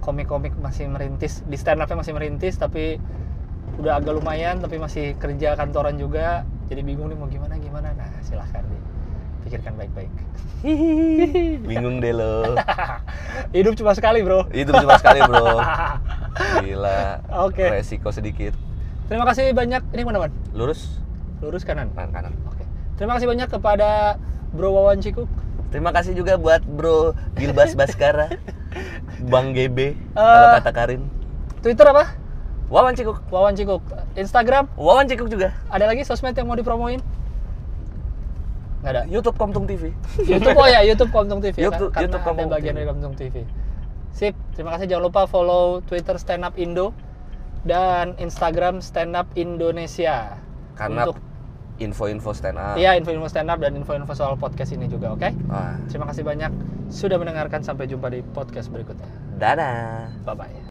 komik-komik 0.00 0.54
masih 0.56 0.88
merintis 0.88 1.42
di 1.44 1.56
stand 1.58 1.80
up 1.80 1.88
masih 1.90 2.14
merintis 2.14 2.56
tapi 2.56 2.96
udah 3.74 3.98
agak 3.98 4.14
lumayan 4.14 4.62
tapi 4.62 4.78
masih 4.78 5.18
kerja 5.18 5.58
kantoran 5.58 5.98
juga 5.98 6.46
jadi 6.70 6.80
bingung 6.80 7.10
nih 7.10 7.18
mau 7.18 7.28
gimana 7.28 7.58
gimana 7.58 7.88
nah 7.98 8.08
silahkan 8.22 8.62
dipikirkan 9.44 9.76
baik-baik. 9.76 10.08
Bingung 11.60 12.00
deh 12.00 12.16
lo. 12.16 12.56
Hidup 13.56 13.76
cuma 13.76 13.92
sekali 13.92 14.24
bro. 14.24 14.48
Itu 14.48 14.72
cuma 14.72 14.96
sekali 14.96 15.20
bro. 15.20 15.60
Gila. 16.64 17.20
Oke. 17.44 17.68
resiko 17.68 18.08
sedikit. 18.08 18.56
Terima 19.04 19.28
kasih 19.28 19.52
banyak. 19.52 19.84
Ini 19.92 20.02
mana 20.02 20.24
man 20.24 20.32
lurus. 20.56 20.96
Lurus 21.44 21.60
kanan? 21.60 21.92
Kanan 21.92 22.08
kanan. 22.10 22.32
Oke. 22.48 22.64
Terima 22.96 23.20
kasih 23.20 23.28
banyak 23.28 23.52
kepada 23.52 24.16
bro 24.56 24.72
Wawan 24.72 25.04
Cikuk. 25.04 25.28
Terima 25.68 25.92
kasih 25.92 26.16
juga 26.16 26.40
buat 26.40 26.64
bro 26.64 27.12
Gilbas 27.36 27.76
Baskara 27.78 28.32
Bang 29.28 29.52
GB 29.52 29.78
Eh. 29.78 29.94
kalau 30.16 30.48
kata 30.56 30.72
Karin. 30.72 31.02
Twitter 31.60 31.84
apa? 31.84 32.16
Wawan 32.72 32.96
Cikuk. 32.96 33.20
Wawan 33.28 33.52
Cikuk. 33.52 33.84
Instagram? 34.16 34.72
Wawan 34.80 35.04
Cikuk 35.04 35.28
juga. 35.28 35.52
Ada 35.68 35.84
lagi 35.84 36.00
sosmed 36.00 36.32
yang 36.32 36.48
mau 36.48 36.56
dipromoin 36.56 37.04
nggak 38.84 38.92
ada 38.92 39.02
YouTube 39.08 39.36
Komtung 39.40 39.64
TV 39.64 39.96
YouTube 40.30 40.60
oh 40.60 40.68
ya 40.68 40.84
YouTube 40.84 41.08
Komtung 41.08 41.40
TV 41.40 41.56
ya, 41.56 41.72
YouTube- 41.72 41.88
karena 41.88 42.04
YouTube 42.12 42.20
ada 42.28 42.44
bagian 42.52 42.74
TV. 42.76 42.78
dari 42.78 42.86
Komtung 42.92 43.14
TV. 43.16 43.34
Sip, 44.14 44.36
terima 44.54 44.76
kasih 44.76 44.86
jangan 44.86 45.10
lupa 45.10 45.26
follow 45.26 45.82
Twitter 45.82 46.14
Stand 46.20 46.44
Up 46.44 46.54
Indo 46.54 46.94
dan 47.66 48.14
Instagram 48.20 48.78
Stand 48.78 49.16
Up 49.16 49.26
Indonesia. 49.34 50.38
karena 50.76 51.08
Untuk 51.08 51.18
info-info 51.82 52.30
stand 52.30 52.54
up 52.54 52.78
iya 52.78 52.94
info-info 52.94 53.26
stand 53.26 53.50
up 53.50 53.58
dan 53.58 53.74
info-info 53.74 54.14
soal 54.14 54.38
podcast 54.38 54.70
ini 54.70 54.86
juga, 54.86 55.10
oke? 55.10 55.26
Wah, 55.50 55.74
Terima 55.90 56.06
kasih 56.06 56.22
banyak 56.22 56.50
sudah 56.86 57.18
mendengarkan 57.18 57.66
sampai 57.66 57.90
jumpa 57.90 58.06
di 58.12 58.22
podcast 58.22 58.70
berikutnya. 58.70 59.06
dadah 59.40 60.12
Bye 60.22 60.34
bye. 60.38 60.54